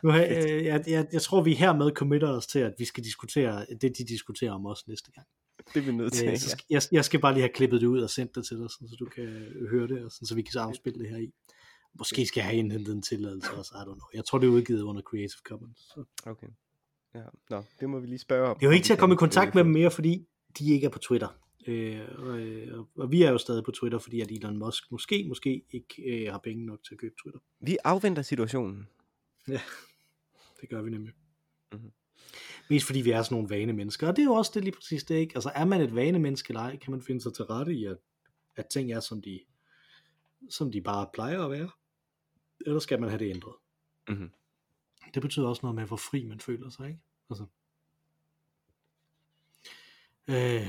[0.02, 3.66] nu øh, jeg, jeg, jeg tror, vi hermed committer os til, at vi skal diskutere
[3.80, 5.26] det, de diskuterer om os næste gang.
[5.74, 6.28] Det er vi nødt til.
[6.28, 8.58] Øh, så jeg, jeg skal bare lige have klippet det ud og sendt det til
[8.58, 9.26] dig, sådan, så du kan
[9.70, 11.30] høre det, og sådan, så vi kan så afspille det her i.
[11.98, 14.08] Måske skal jeg have indhentet en tilladelse også, I don't know.
[14.14, 15.78] Jeg tror, det er udgivet under Creative Commons.
[15.78, 16.04] Så.
[16.26, 16.46] Okay.
[17.14, 18.56] Ja, nå, det må vi lige spørge om.
[18.58, 20.26] Det er jo ikke til at komme i kontakt med dem mere, fordi
[20.58, 21.28] de ikke er på Twitter.
[21.66, 25.24] Øh, og, øh, og vi er jo stadig på Twitter, fordi at Elon Musk måske,
[25.28, 27.40] måske ikke øh, har penge nok til at købe Twitter.
[27.60, 28.88] Vi afventer situationen.
[29.48, 29.60] Ja,
[30.60, 31.12] det gør vi nemlig.
[31.72, 31.92] Mhm.
[32.70, 34.74] Mest fordi vi er sådan nogle vane mennesker, og det er jo også det lige
[34.74, 35.32] præcis det, ikke?
[35.34, 37.84] Altså er man et vane menneske eller ej, kan man finde sig til rette i,
[37.84, 37.96] at,
[38.56, 39.40] at ting er, som de,
[40.50, 41.70] som de bare plejer at være,
[42.66, 43.54] eller skal man have det ændret?
[44.08, 44.30] Mhm.
[45.14, 47.00] Det betyder også noget med, hvor fri man føler sig, ikke?
[47.30, 47.44] Altså.
[50.28, 50.68] Øh,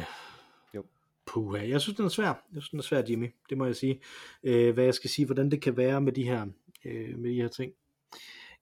[0.74, 0.86] Jo.
[1.26, 1.68] Puha.
[1.68, 2.28] Jeg synes, den er svær.
[2.28, 3.34] Jeg synes, den er svær, Jimmy.
[3.50, 4.02] Det må jeg sige.
[4.44, 6.48] Øh, hvad jeg skal sige, hvordan det kan være med de her,
[6.86, 7.74] øh, med de her ting.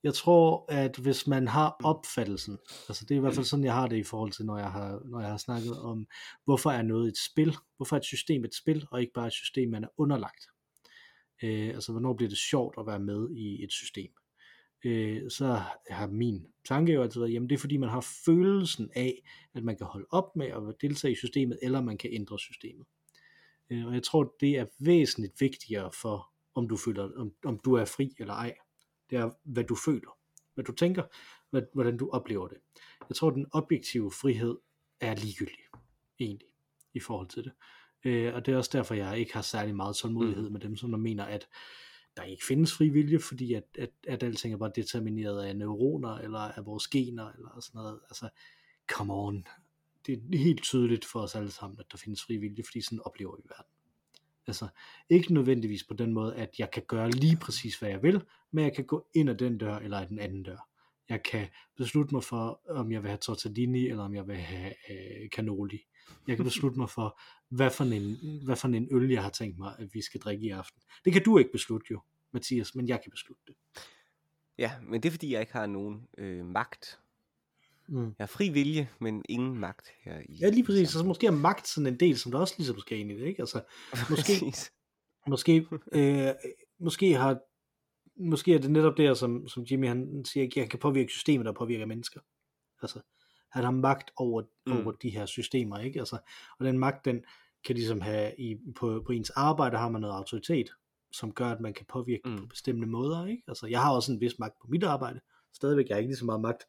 [0.04, 2.58] Jeg tror, at hvis man har opfattelsen,
[2.89, 4.72] altså det er i hvert fald sådan, jeg har det i forhold til, når jeg
[4.72, 6.08] har, når jeg har snakket om,
[6.45, 9.34] hvorfor er noget et spil, hvorfor er et system et spil, og ikke bare et
[9.34, 10.48] system, man er underlagt.
[11.43, 14.12] Øh, altså, hvornår bliver det sjovt at være med i et system.
[14.86, 18.89] Øh, så har min tanke jo altid været, jamen det er fordi, man har følelsen
[18.95, 19.24] af,
[19.54, 22.86] at man kan holde op med at deltage i systemet, eller man kan ændre systemet.
[23.70, 27.74] Øh, og jeg tror, det er væsentligt vigtigere for, om du føler, om, om du
[27.74, 28.56] er fri eller ej.
[29.10, 30.18] Det er, hvad du føler,
[30.53, 31.03] hvad du tænker,
[31.49, 32.58] hvad, hvordan du oplever det.
[33.10, 34.58] Jeg tror, den objektive frihed
[34.99, 35.64] er ligegyldig,
[36.20, 36.47] egentlig,
[36.93, 37.51] i forhold til det.
[38.05, 40.91] Øh, og det er også derfor, jeg ikke har særlig meget tålmodighed med dem, som
[40.91, 41.47] der mener, at
[42.18, 46.16] der ikke findes fri vilje, fordi at, at, at alting er bare determineret af neuroner,
[46.16, 47.99] eller af vores gener, eller sådan noget.
[48.10, 48.30] Altså,
[48.91, 49.47] come on.
[50.05, 52.99] Det er helt tydeligt for os alle sammen, at der findes fri vilje, fordi sådan
[53.05, 53.72] oplever vi verden.
[54.48, 54.68] Altså,
[55.10, 58.22] ikke nødvendigvis på den måde, at jeg kan gøre lige præcis, hvad jeg vil,
[58.52, 60.70] men jeg kan gå ind ad den dør, eller ad den anden dør.
[61.10, 64.74] Jeg kan beslutte mig for, om jeg vil have tortellini, eller om jeg vil have
[64.89, 65.80] øh, cannoli.
[66.28, 67.20] Jeg kan beslutte mig for,
[67.50, 70.45] hvad for, en, hvad for en øl, jeg har tænkt mig, at vi skal drikke
[70.45, 70.82] i aften.
[71.06, 72.02] Det kan du ikke beslutte jo,
[72.34, 73.56] Mathias, men jeg kan beslutte det.
[74.58, 77.00] Ja, men det er fordi, jeg ikke har nogen øh, magt.
[77.90, 78.06] Mm.
[78.06, 80.90] Jeg har fri vilje, men ingen magt her i Ja, lige præcis.
[80.90, 83.26] Så måske er magt sådan en del, som der også ligesom skal ind i det,
[83.26, 83.42] ikke?
[83.42, 83.62] Altså,
[84.10, 84.54] måske,
[85.28, 85.68] måske,
[86.00, 86.34] øh,
[86.80, 87.40] måske har
[88.20, 91.46] måske er det netop der, som, som Jimmy han siger, at jeg kan påvirke systemet,
[91.46, 92.20] der påvirker mennesker.
[92.82, 93.00] Altså,
[93.52, 94.78] han har magt over, mm.
[94.78, 96.00] Over de her systemer, ikke?
[96.00, 96.18] Altså,
[96.60, 97.24] og den magt, den
[97.66, 100.70] kan ligesom have, i, på, på ens arbejde har man noget autoritet,
[101.12, 102.30] som gør, at man kan påvirke.
[102.30, 102.38] Mm.
[102.38, 103.44] på bestemte måder, ikke?
[103.48, 105.20] Altså, jeg har også en vis magt på mit arbejde,
[105.54, 106.64] stadigvæk, jeg har ikke lige så meget magt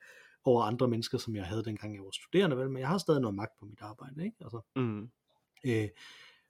[0.45, 2.71] over andre mennesker, som jeg havde dengang jeg var studerende, vel?
[2.71, 4.37] men jeg har stadig noget magt på mit arbejde, ikke?
[4.41, 5.11] Altså, Mm.
[5.65, 5.89] Øh,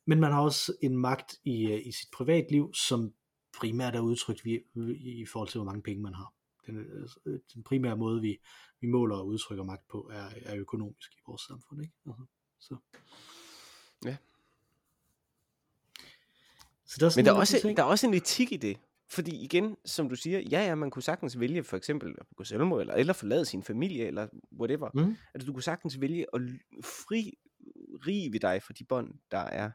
[0.04, 3.12] men man har også en magt i, øh, i sit privatliv, som
[3.58, 4.60] primært er udtrykt i,
[5.20, 6.32] i forhold til, hvor mange penge man har.
[6.66, 6.76] Den,
[7.26, 8.38] øh, den primære måde, vi,
[8.80, 11.82] vi måler og udtrykker magt på, er, er økonomisk i vores samfund.
[11.82, 11.94] Ikke?
[12.06, 12.22] Altså,
[12.58, 12.76] Så.
[14.04, 14.16] Ja.
[16.84, 17.76] Så der er Men der er, også, ting.
[17.76, 18.78] der er også en etik i det.
[19.10, 22.44] Fordi igen, som du siger, ja, ja, man kunne sagtens vælge for eksempel at begå
[22.44, 24.28] selvmord, eller, eller forlade sin familie, eller
[24.60, 24.90] whatever.
[24.94, 25.16] Mm.
[25.34, 26.40] Altså, du kunne sagtens vælge at
[26.84, 27.38] fri,
[28.06, 29.70] rive dig fra de bånd, der er.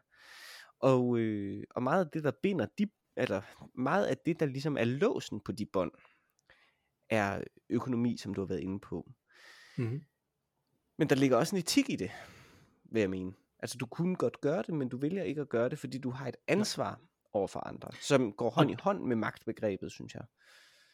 [0.78, 3.42] Og, øh, og meget af det, der binder de, eller
[3.74, 5.92] meget af det, der ligesom er låsen på de bånd,
[7.10, 9.12] er økonomi, som du har været inde på.
[9.78, 10.02] Mm.
[10.98, 12.10] Men der ligger også en etik i det,
[12.84, 13.32] vil jeg mene.
[13.58, 16.10] Altså, du kunne godt gøre det, men du vælger ikke at gøre det, fordi du
[16.10, 17.00] har et ansvar
[17.34, 20.24] over for andre, som går hånd i hånd med magtbegrebet, synes jeg.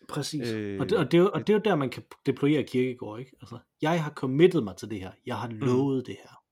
[0.08, 0.48] Præcis.
[0.48, 2.02] Øh, Øh, og, det, og, det, er jo- og det er jo der, man kan
[2.26, 3.32] deployere kirkegård, ikke?
[3.40, 5.12] Altså, jeg har committet mig til det her.
[5.26, 6.42] Jeg har lovet det her.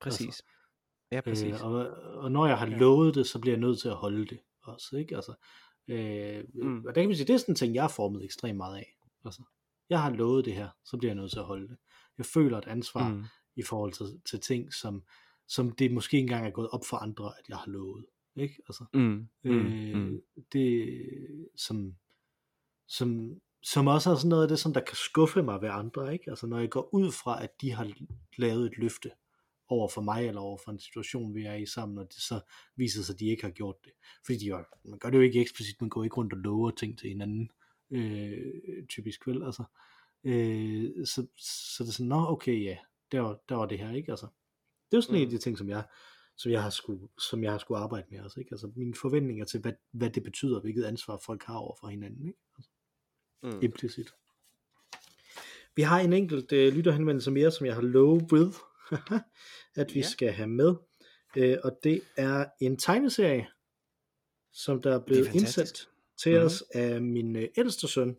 [0.00, 0.42] Præcis.
[1.12, 1.54] Ja, præcis.
[1.54, 1.72] Øh, og,
[2.16, 2.76] og når jeg har Ja.
[2.76, 5.16] lovet det, så bliver jeg nødt til at holde det også, ikke?
[5.16, 5.34] Altså,
[5.88, 6.68] øh, Mm.
[6.68, 6.84] mm.
[6.86, 8.76] Og der kan man sige, det er sådan en ting, jeg har formet ekstremt meget
[8.76, 8.96] af.
[9.24, 9.42] Altså,
[9.90, 11.76] jeg har lovet det her, så bliver jeg nødt til at holde det.
[12.18, 13.14] Jeg føler et ansvar mm.
[13.16, 13.24] Mm.
[13.56, 15.02] i forhold til, til ting, som,
[15.48, 18.04] som det måske engang er gået op for andre, at jeg har lovet.
[18.36, 18.54] Ikke?
[18.68, 19.28] Altså, Mm.
[19.44, 19.50] Mm.
[19.50, 20.22] øh, Mm.
[20.52, 20.98] det
[21.56, 21.94] som,
[22.88, 26.12] som, som også er sådan noget af det, som der kan skuffe mig ved andre,
[26.12, 26.30] ikke?
[26.30, 27.92] Altså når jeg går ud fra, at de har
[28.38, 29.10] lavet et løfte
[29.68, 32.40] over for mig, eller over for en situation, vi er i sammen, og det så
[32.76, 33.92] viser sig, at de ikke har gjort det.
[34.26, 36.70] Fordi de, jo- man gør det jo ikke eksplicit, man går ikke rundt og lover
[36.70, 37.50] ting til hinanden,
[37.90, 39.64] øh, typisk vel, altså.
[40.24, 42.76] Øh, så, så det er sådan, nå okay, ja,
[43.12, 44.10] der var, der var det her, ikke?
[44.12, 44.26] Altså,
[44.90, 45.16] det er jo sådan mm.
[45.16, 45.30] en af Mm.
[45.30, 45.84] de ting, som jeg,
[46.36, 48.52] som jeg har skulle, som jeg har skulle arbejde med også, ikke?
[48.52, 52.26] Altså mine forventninger til, hvad, hvad det betyder, hvilket ansvar folk har over for hinanden,
[52.26, 52.38] ikke?
[52.58, 52.70] Altså,
[53.42, 53.58] Mm.
[53.62, 54.14] implicit.
[55.76, 58.54] Vi har en enkelt øh, lytterhenvendelse mere, som jeg har lovet,
[59.76, 60.06] at vi Ja.
[60.06, 60.74] skal have med.
[61.36, 63.46] Øh, og det er en tegneserie,
[64.52, 65.58] som der er er blevet fantastisk.
[65.58, 66.44] indsendt til Mhm.
[66.46, 68.16] os af min øh, ældste søn.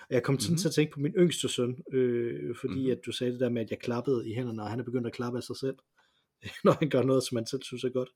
[0.00, 0.58] Og jeg kom sådan Mhm.
[0.58, 2.90] til at tænke på min yngste søn, øh, fordi Mhm.
[2.90, 5.06] at du sagde det der med, at jeg klappede i hænderne, og han er begyndt
[5.06, 5.76] at klappe af sig selv.
[6.64, 8.08] Når han gør noget, som han selv synes er godt,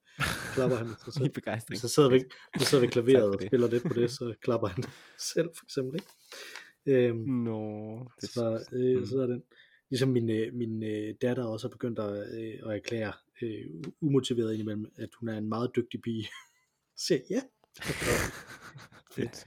[0.55, 1.33] klapper han sig selv.
[1.33, 1.81] begejstring.
[1.81, 2.25] Så sidder vi,
[2.59, 4.85] så sidder vi klaveret for og spiller lidt på det, så klapper han
[5.19, 6.01] selv for eksempel.
[6.01, 7.09] Ikke?
[7.09, 9.07] Øhm, Nå, det så, øh, mm.
[9.07, 9.43] så er den.
[9.91, 13.13] Ligesom min, øh, min øh, datter også er begyndt at, øh, at erklære
[13.43, 13.67] øh,
[14.01, 16.29] umotiveret indimellem, at hun er en meget dygtig pige.
[16.97, 17.41] Så siger ja.
[19.13, 19.45] Fedt.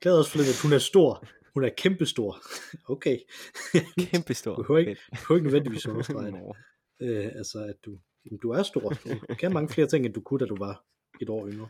[0.00, 1.24] Glæder også forleden, at hun er stor.
[1.54, 2.42] Hun er kæmpestor.
[2.84, 3.18] Okay.
[3.98, 4.54] Kæmpe stor.
[4.54, 6.56] Du behøver ikke, behøver ikke nødvendigvis understrege det.
[7.00, 8.88] Øh, altså, at du, jamen, du er stor.
[9.28, 10.84] Du kan mange flere ting, end du kunne, da du var
[11.20, 11.68] et år yngre.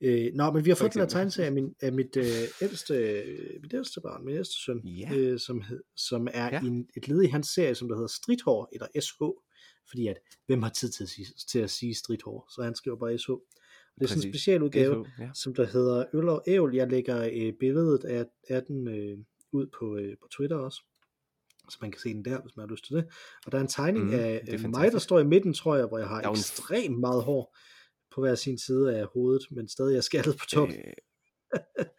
[0.00, 2.24] Øh, nå, men vi har fået den her tegneserie af, min, af mit, øh,
[2.62, 5.14] ældste, øh, mit ældste barn, min ældste søn, Ja.
[5.16, 6.60] øh, som, hed, som er ja.
[6.60, 9.22] en, et led i hans serie, som der hedder Stridthår, eller SH,
[9.88, 10.16] fordi at,
[10.46, 13.30] hvem har tid til at sige, til at sige Stridthår, så han skriver bare SH.
[13.30, 13.40] Og
[13.98, 14.34] det er sådan en Præcis.
[14.34, 15.30] specialudgave, SH, ja.
[15.34, 16.74] som der hedder Øl og Ævl.
[16.74, 19.18] Jeg lægger øh, billedet af, af den øh,
[19.52, 20.82] ud på, øh, på Twitter også,
[21.72, 23.04] så man kan se den der, hvis man har lyst til det.
[23.46, 25.86] Og der er en tegning mm, af øh, mig, der står i midten, tror jeg,
[25.86, 27.56] hvor jeg har en- ekstremt meget hår
[28.14, 30.76] på hver sin side af hovedet, men stadig er skaldet på toppen.
[30.76, 30.92] Øh,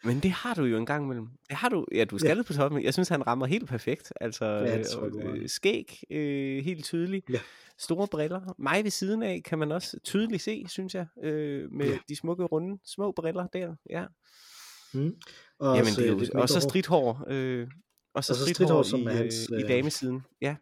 [0.04, 1.28] men det har du jo en gang imellem.
[1.50, 2.84] Det har du, ja, du er skaldet på toppen.
[2.84, 4.14] Jeg synes, han rammer helt perfekt.
[4.22, 7.30] Altså, Ja, det tror øh, skæg, øh, helt tydeligt.
[7.30, 7.40] Ja.
[7.78, 8.56] Store briller.
[8.58, 11.06] Mig ved siden af kan man også tydeligt se, synes jeg.
[11.24, 11.98] Øh, med Ja.
[12.10, 13.76] de smukke, runde, små briller der.
[13.90, 14.06] Ja.
[14.94, 15.16] Mm.
[15.60, 17.26] Og, Jamen, også, det er øh, jo, og så stridthår.
[17.30, 17.68] Øh,
[18.14, 20.22] og så Og så stridthår, som i, er hans, øh, i øh, damesiden.
[20.42, 20.56] Ja.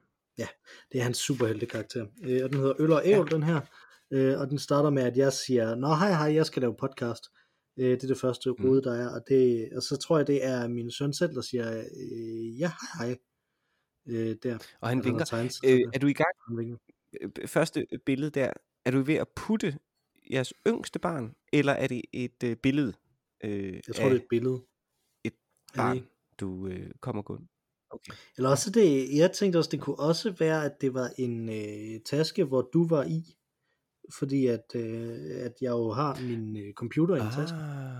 [0.92, 2.06] Det er hans superheltekarakter.
[2.24, 3.36] Øh, og den hedder Øl og Ævl, ja.
[3.36, 3.62] den her.
[4.12, 7.24] Øh, og den starter med, at jeg siger, Nå hej hej, jeg skal lave podcast.
[7.80, 8.66] Øh, det er det første Mm.
[8.66, 9.10] rode, der er.
[9.16, 12.72] Og, det, og så tror jeg, det er min søn selv, der siger, øh, ja
[12.98, 13.18] hej hej.
[14.08, 14.58] Øh, der.
[14.82, 15.26] Og han vinker.
[15.26, 16.30] tegnet Øh, er du i gang?
[16.48, 16.78] Han vinker.
[17.48, 18.54] første billede der,
[18.86, 19.78] er du ved at putte
[20.32, 22.94] jeres yngste barn, eller er det et øh, billede
[23.44, 24.62] øh, Jeg tror, af det er et billede.
[25.24, 25.34] et
[25.76, 26.08] barn?
[26.42, 27.48] Du øh, kommer kun?
[27.90, 28.14] Okay.
[28.38, 32.02] Eller også det, jeg tænkte også, det kunne også være, at det var en øh,
[32.06, 33.38] taske, hvor du var i.
[34.20, 37.58] Fordi at, øh, at jeg jo har min øh, computer i en taske,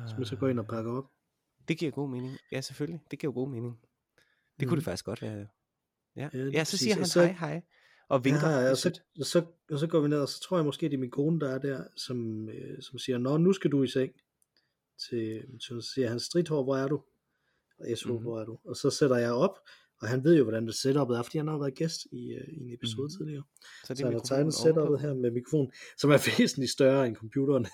[0.10, 1.04] som jeg så går ind og pakker op.
[1.04, 2.38] Ah, Det giver god mening.
[2.52, 3.02] Ja, selvfølgelig.
[3.12, 3.80] Det giver god mening.
[4.60, 4.76] Det kunne Mhm.
[4.76, 5.48] det faktisk godt være.
[6.16, 7.62] Ja, Ja, ja, så siger han så- hej hej,
[8.10, 8.50] og vinker.
[8.50, 10.86] Ja, og så, og, så, og så går vi ned, og så tror jeg måske,
[10.90, 13.84] det er min kone, der er der, som, øh, som siger, Nå, nu skal du
[13.84, 14.12] i seng.
[15.10, 17.04] Til, så siger han, Stridthår, hvor er du?
[17.82, 18.12] Mhm.
[18.12, 18.24] mm-hmm.
[18.24, 18.58] hvor er du?
[18.66, 19.60] Og så sætter jeg op,
[20.02, 22.48] og han ved jo, hvordan det setupet er, fordi han har været gæst i, øh,
[22.48, 23.18] i en episode mm-hmm.
[23.18, 23.44] tidligere.
[23.84, 27.16] Så Så han har mikrofonen tegnet setupet her med mikrofon, som er væsentligt større end
[27.16, 27.68] computeren.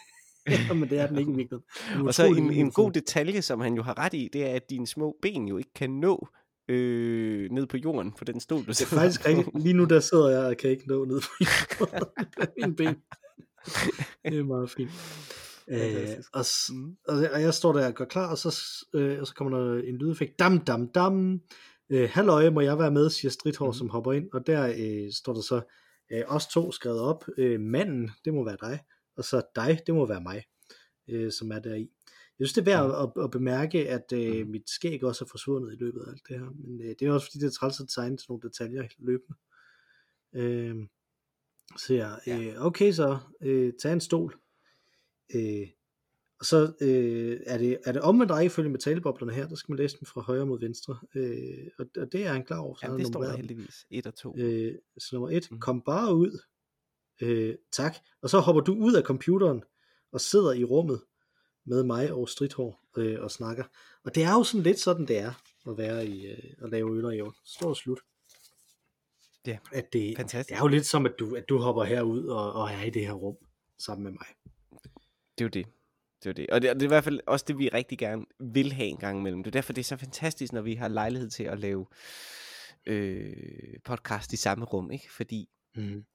[0.80, 1.66] men det er den ikke i virkeligheden.
[2.00, 4.54] En Og så en, en god detalje, som han jo har ret i, det er,
[4.56, 6.28] at dine små ben jo ikke kan nå
[6.68, 9.64] øh, ned på jorden på den stol, du Det er sidder faktisk rigtigt.
[9.64, 11.22] Lige nu der sidder jeg og kan ikke nå ned
[11.78, 11.88] på
[12.58, 12.96] mine ben.
[14.26, 14.92] Det er meget fint.
[15.70, 16.98] Øh, og, Mm.
[17.08, 18.64] og, og jeg står der og gør klar, og så,
[18.94, 20.40] øh, og så kommer der en lydeffekt.
[20.40, 21.42] Dam, dam, dam.
[21.90, 23.74] Øh, Halløj, må jeg være med, siger Stridthår, mm.
[23.74, 24.30] som hopper ind.
[24.34, 25.62] Og der øh, står der så,
[26.12, 27.26] Øh, os to skrevet op.
[27.38, 28.80] Øh, manden, det må være dig.
[29.18, 30.44] Og så dig, det må være mig,
[31.10, 31.90] øh, som er der i.
[32.40, 34.52] Jeg synes, det er værd at, at, at bemærke, at øh, Mm.
[34.52, 36.46] mit skæg også er forsvundet i løbet af alt det her.
[36.46, 39.38] Men øh, det er også fordi, det er træls at tegne sådan nogle detaljer løbende.
[40.36, 40.76] Øh,
[41.78, 44.36] så jeg, øh, okay så, øh, tag en stol.
[45.36, 45.68] Øh,
[46.40, 49.78] og så øh, er, det, er det omvendt rækkefølge med taleboblerne her, der skal man
[49.80, 51.00] læse dem fra højre mod venstre.
[51.16, 52.76] Øh, og, og det er han klar over.
[52.76, 53.86] så Jamen, det står der heldigvis.
[53.92, 54.36] 1 og 2.
[54.38, 55.60] Øh, så nummer et, Mm.
[55.60, 56.40] kom bare ud.
[57.22, 57.96] Øh, tak.
[58.22, 59.64] Og så hopper du ud af computeren
[60.12, 61.02] og sidder i rummet
[61.66, 63.64] med mig og Stridthår øh, og snakker.
[64.04, 65.34] Og det er jo sådan lidt sådan, det er
[65.70, 67.34] at være i øh, at lave øl og jævn.
[67.46, 68.00] Stort slut.
[69.48, 70.50] Ja, At det, fantastisk.
[70.50, 72.90] det er jo lidt som, at du, at du hopper herud og, og er i
[72.90, 73.36] det her rum
[73.80, 74.28] sammen med mig.
[75.38, 75.66] Det er jo det.
[76.24, 76.50] Det er det.
[76.50, 78.88] Og det, og det er i hvert fald også det, vi rigtig gerne vil have
[78.88, 79.44] en gang imellem.
[79.44, 81.86] Det er derfor, det er så fantastisk, når vi har lejlighed til at lave
[82.86, 83.34] øh,
[83.86, 85.12] podcast i samme rum, ikke?
[85.14, 86.06] Fordi Mm.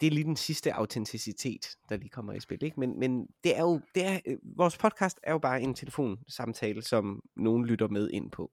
[0.00, 2.80] det er lige den sidste autenticitet, der lige kommer i spil, ikke?
[2.80, 6.82] Men, men det er jo, det er, øh, vores podcast er jo bare en telefonsamtale,
[6.82, 8.52] som nogen lytter med ind på.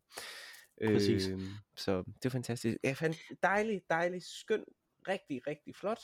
[0.86, 1.28] Præcis.
[1.28, 1.40] Øh,
[1.76, 2.78] så det er fantastisk.
[2.84, 4.64] Ja, fandt dejlig, dejlig, skøn,
[5.08, 6.00] rigtig, rigtig flot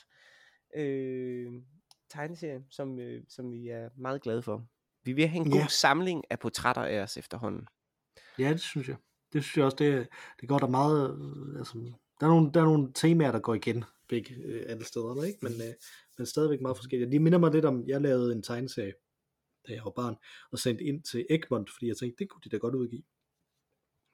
[0.76, 1.52] øh,
[2.12, 4.66] tegneserie, som, øh, som vi er meget glade for.
[5.04, 5.68] Vi vil have en god Ja.
[5.68, 7.68] samling af portrætter af os efterhånden.
[8.40, 8.96] Ja, det synes jeg.
[9.34, 10.08] Det synes jeg også, det,
[10.42, 11.74] det går der meget, øh, altså,
[12.20, 15.40] der er, nogle, der er nogle temaer, der går igen begge øh, alle steder, ikke?
[15.42, 15.74] Men, øh,
[16.18, 17.12] men stadigvæk meget forskellige.
[17.12, 18.94] De minder mig lidt om, jeg lavede en tegneserie,
[19.68, 20.16] da jeg var barn,
[20.52, 23.04] og sendte ind til Egmont, fordi jeg tænkte, det kunne de da godt udgive.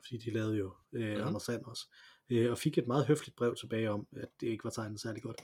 [0.05, 1.27] Fordi de lavede jo øh, mm.
[1.27, 1.93] Anders Sand også.
[2.29, 5.23] Øh, og fik et meget høfligt brev tilbage om, at det ikke var tegnet særlig
[5.23, 5.41] godt.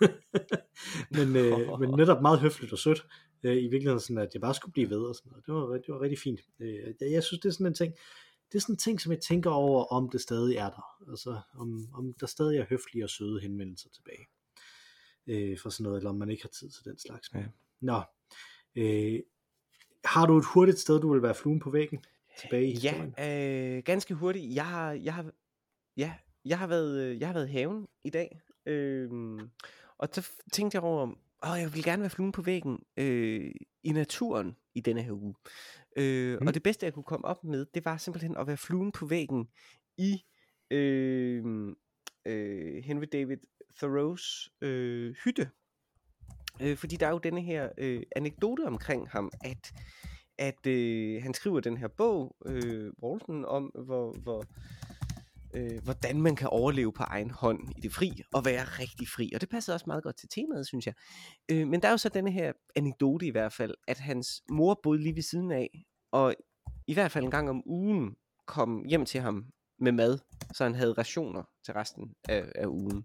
[1.16, 3.06] men, øh, men netop meget høfligt og sødt.
[3.42, 5.46] Øh, I virkeligheden sådan, at jeg bare skulle blive ved og sådan noget.
[5.46, 6.40] Det var, det var rigtig fint.
[6.60, 7.94] Øh, jeg, jeg synes, det er sådan en ting,
[8.52, 11.10] det er sådan en ting, som jeg tænker over, om det stadig er der.
[11.10, 14.26] Altså, om, om der stadig er høflige og søde henvendelser tilbage.
[15.26, 17.30] Øh, for sådan noget, eller om man ikke har tid til den slags.
[17.34, 17.44] Ja.
[17.80, 18.02] Nå.
[18.76, 19.20] Øh,
[20.04, 22.04] har du et hurtigt sted, du vil være fluen på væggen?
[22.40, 23.14] Tilbage i historien?
[23.18, 24.54] Ja, øh, ganske hurtigt.
[24.54, 25.32] Jeg har, jeg har,
[25.96, 26.14] ja,
[26.44, 29.10] jeg har været, øh, jeg har været i haven i dag, øh,
[29.98, 31.06] og så tænkte jeg over,
[31.46, 33.50] åh, jeg vil gerne være fluen på væggen øh,
[33.82, 35.34] i naturen i denne her uge.
[35.96, 36.46] Øh, Mm.
[36.46, 39.06] Og det bedste, jeg kunne komme op med, det var simpelthen at være fluen på
[39.06, 39.48] væggen
[39.98, 40.24] i
[40.70, 41.44] øh,
[42.26, 43.38] øh, Henry David
[43.76, 45.50] Thoreaus øh, hytte.
[46.62, 49.72] Øh, fordi der er jo denne her øh, anekdote omkring ham, at
[50.38, 54.44] at øh, han skriver den her bog, øh, Walton, om hvor, hvor,
[55.54, 59.30] øh, hvordan man kan overleve på egen hånd i det fri, og være rigtig fri.
[59.34, 60.94] Og det passer også meget godt til temaet, synes jeg.
[61.50, 64.80] Øh, men der er jo så denne her anekdote i hvert fald, at hans mor
[64.82, 66.34] boede lige ved siden af, og
[66.86, 69.46] i hvert fald en gang om ugen kom hjem til ham
[69.78, 70.18] med mad,
[70.54, 73.04] så han havde rationer til resten af, af ugen.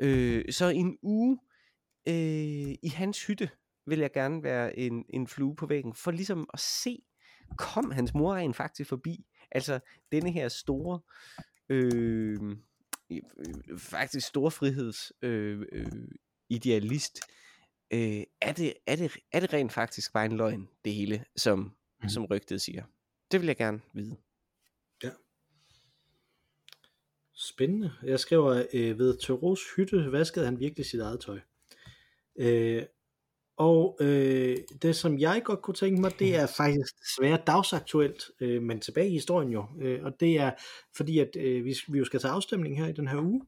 [0.00, 1.38] Øh, så en uge
[2.08, 3.50] øh, i hans hytte
[3.86, 6.98] vil jeg gerne være en, en flue på væggen, for ligesom at se,
[7.56, 9.26] kom hans mor rent faktisk forbi.
[9.50, 9.80] Altså
[10.12, 11.00] denne her store,
[11.68, 12.56] øh,
[13.10, 15.86] øh, faktisk store friheds øh, øh,
[16.48, 17.20] idealist,
[17.90, 21.76] øh, er, det, er, det, er det rent faktisk bare en løgn, det hele, som,
[22.02, 22.08] mm.
[22.08, 22.84] Som rygtet siger?
[23.32, 24.16] Det vil jeg gerne vide.
[27.40, 27.92] Spændende.
[28.02, 31.40] Jeg skriver, øh, ved Thoreaus hytte vaskede han virkelig sit eget tøj.
[32.36, 32.82] Øh,
[33.58, 38.62] og øh, det, som jeg godt kunne tænke mig, det er faktisk desværre dagsaktuelt, øh,
[38.62, 39.64] men tilbage i historien jo.
[39.80, 40.50] Øh, og det er
[40.96, 43.42] fordi, at øh, vi, vi jo skal til afstemning her i den her uge.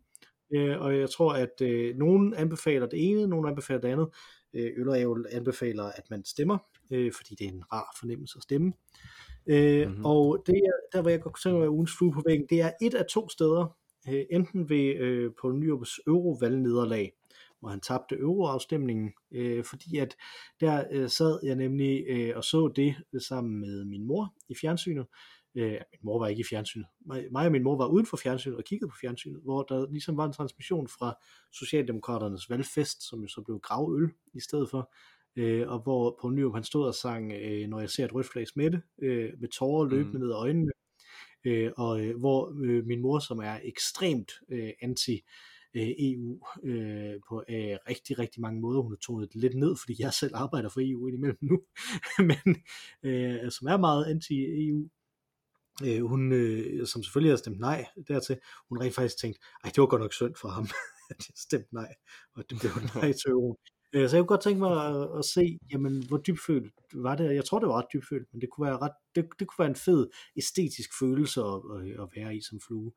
[0.55, 4.09] Øh, og jeg tror, at øh, nogen anbefaler det ene, nogen anbefaler det andet.
[4.55, 6.59] Øh, Øllerævel anbefaler, at man stemmer,
[6.91, 8.73] øh, fordi det er en rar fornemmelse at stemme.
[9.47, 9.89] Øh, Mhm.
[9.91, 10.05] mm-hmm.
[10.05, 12.61] Og det er, der hvor jeg godt kunne tænke mig ugens flue på væggen, det
[12.61, 13.77] er et af to steder,
[14.09, 17.13] øh, enten ved øh, på Nyrups eurovalgnederlag,
[17.61, 20.17] hvor han tabte euroafstemningen, øh, fordi at
[20.61, 25.07] der øh, sad jeg nemlig øh, og så det sammen med min mor i fjernsynet.
[25.55, 26.87] Øh, min mor var ikke i fjernsynet.
[27.07, 29.91] Mig, mig og min mor var uden for fjernsynet og kiggede på fjernsynet, hvor der
[29.91, 31.15] ligesom var en transmission fra
[31.53, 34.93] Socialdemokraternes valgfest, som jo så blev gravøl i stedet for,
[35.37, 38.27] øh, og hvor på Nyrup han stod og sang, øh, når jeg ser et rødt
[38.33, 40.21] flag smitte, øh, med tårer løbende Mm.
[40.21, 40.73] ned ad øjnene,
[41.45, 45.21] øh, og øh, hvor øh, min mor, som er ekstremt øh, anti
[45.75, 48.81] øh, EU øh, på øh, rigtig, rigtig mange måder.
[48.83, 51.61] Hun har tonet det lidt ned, fordi jeg selv arbejder for EU indimellem nu,
[52.31, 52.57] men
[53.03, 54.89] øh, som er meget anti-EU.
[55.85, 59.81] Øh, hun, øh, som selvfølgelig har stemt nej dertil, hun rent faktisk tænkt, ej, det
[59.81, 60.65] var godt nok synd for ham,
[61.11, 61.95] at jeg stemte nej,
[62.35, 63.57] og det blev nej til EU.
[63.93, 67.35] Øh, så jeg kunne godt tænke mig at, at se, jamen, hvor dybfølt var det.
[67.35, 69.69] Jeg tror, det var ret dybfølt, men det kunne være, ret, det, det kunne være
[69.69, 72.93] en fed æstetisk følelse at, at, at være i som flue.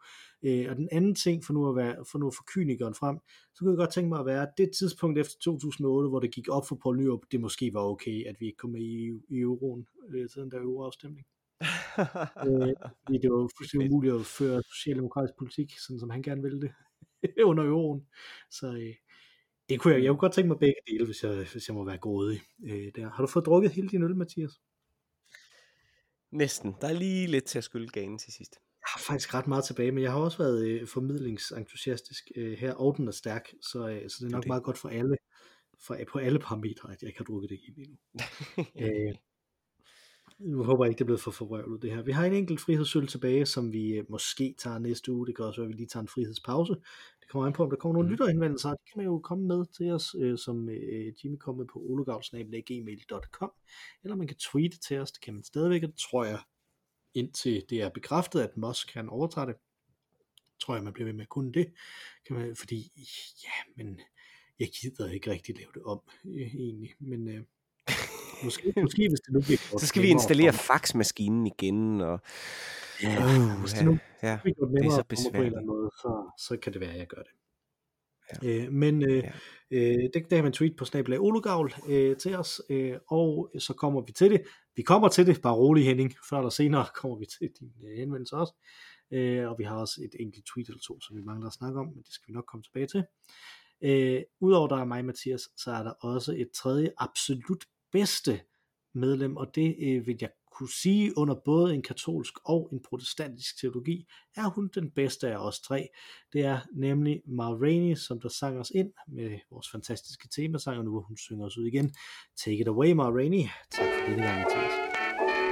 [0.46, 3.18] Øh, og den anden ting, for nu at, være, for nu at få kynikeren frem,
[3.54, 6.50] så kunne jeg godt tænke mig at være det tidspunkt efter 2008, hvor det gik
[6.50, 9.40] op for Poul Nyrup, det måske var okay, at vi ikke kom med i, i
[9.40, 11.26] euroen øh, til den der euroafstemning.
[12.48, 12.74] øh,
[13.04, 16.72] fordi det var fuldstændig umuligt at føre socialdemokratisk politik, sådan som han gerne ville det
[17.50, 18.02] under euroen.
[18.52, 18.96] Så øh,
[19.70, 21.86] det kunne jeg, jeg kunne godt tænke mig begge dele, hvis jeg, hvis jeg må
[21.86, 22.42] være grådig.
[22.66, 23.10] Øh, der.
[23.10, 24.52] Har du fået drukket hele din øl, Mathias?
[26.32, 26.76] Næsten.
[26.82, 28.54] Der er lige lidt til at skylde ganen til sidst.
[28.54, 32.74] Jeg har faktisk ret meget tilbage, men jeg har også været øh, formidlingsentusiastisk øh, her,
[32.74, 34.48] og den er stærk, så, øh, så det er nok det.
[34.48, 35.18] meget godt for alle,
[35.86, 37.98] for, på alle parametre, at jeg ikke har drukket det hele endnu.
[38.84, 39.16] øh,
[40.40, 42.02] nu håber jeg ikke, det er blevet for forvrøvlet det her.
[42.02, 45.28] Vi har en enkelt frihedsøl tilbage, som vi øh, måske tager næste uge.
[45.28, 46.74] Det kan også være, at vi lige tager en frihedspause.
[47.20, 48.12] Det kommer an på, om der kommer nogle mm.
[48.12, 48.70] lytterindvendelser.
[48.70, 51.80] Det kan man jo komme med til os, øh, som øh, Jimmy kom med på
[51.80, 53.52] ologavl.gmail.com
[54.04, 55.12] eller man kan tweete til os.
[55.12, 56.40] Det kan man stadigvæk, det tror jeg,
[57.14, 59.56] indtil det er bekræftet, at Musk kan overtage det.
[60.62, 61.74] Tror jeg, man bliver ved med at kunne det.
[62.28, 62.92] Kan man, fordi,
[63.44, 64.00] ja, men
[64.60, 66.94] jeg gider ikke rigtig lave det om, øh, egentlig.
[67.00, 67.44] Men øh,
[68.44, 72.20] Måske, måske hvis det nu bliver Så skal vi installere faxmaskinen igen, og...
[73.04, 75.36] Ja, uh, hvis det nu ja, bliver det er så besværligt.
[75.36, 77.32] På en eller anden måde, så, så kan det være, at jeg gør det.
[78.44, 78.48] Ja.
[78.48, 79.32] Øh, men øh, ja.
[79.72, 83.74] øh, det, det kan man tweet på snablag Olugavl øh, til os, øh, og så
[83.74, 84.42] kommer vi til det.
[84.76, 87.98] Vi kommer til det, bare rolig Henning, før eller senere kommer vi til din øh,
[87.98, 88.54] henvendelse også.
[89.12, 91.80] Øh, og vi har også et enkelt tweet eller to, som vi mangler at snakke
[91.80, 93.04] om, men det skal vi nok komme tilbage til.
[93.82, 98.40] Øh, Udover der er mig, Mathias, så er der også et tredje absolut bedste
[98.94, 103.62] medlem, og det øh, vil jeg kunne sige under både en katolsk og en protestantisk
[103.62, 105.90] teologi, er hun den bedste af os tre.
[106.34, 110.86] Det er nemlig Ma Rainey, som der sang os ind med vores fantastiske temasang, og
[110.86, 111.94] nu hvor hun synger os ud igen.
[112.38, 113.44] Take it away, Ma Rainey.
[113.72, 114.74] Tak for denne gang, Mathias.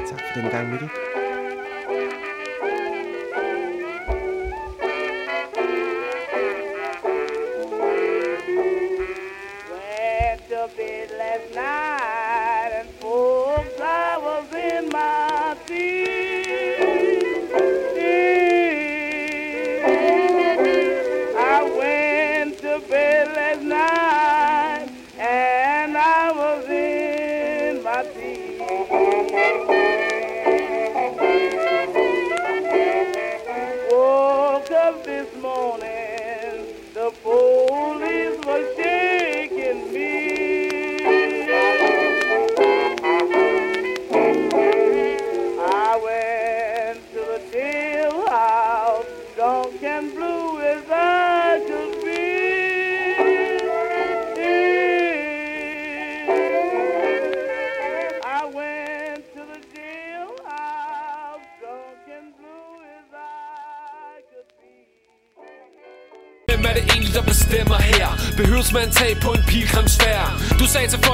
[0.10, 1.21] Tak for denne gang, Mikkel.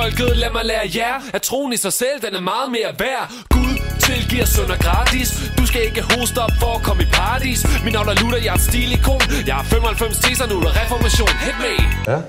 [0.08, 3.32] Folket, lad mig lære jer At troen i sig selv, den er meget mere værd.
[3.50, 5.30] Gud tilgiver sund og gratis.
[5.58, 7.60] Du skal ikke hoste op for at komme i paradis.
[7.84, 9.22] Min navn er Luther, jeg er et stilikon.
[9.48, 11.30] Jeg har 95 teser nu, der reformation.
[11.46, 11.74] Hit me.
[12.12, 12.20] Ja.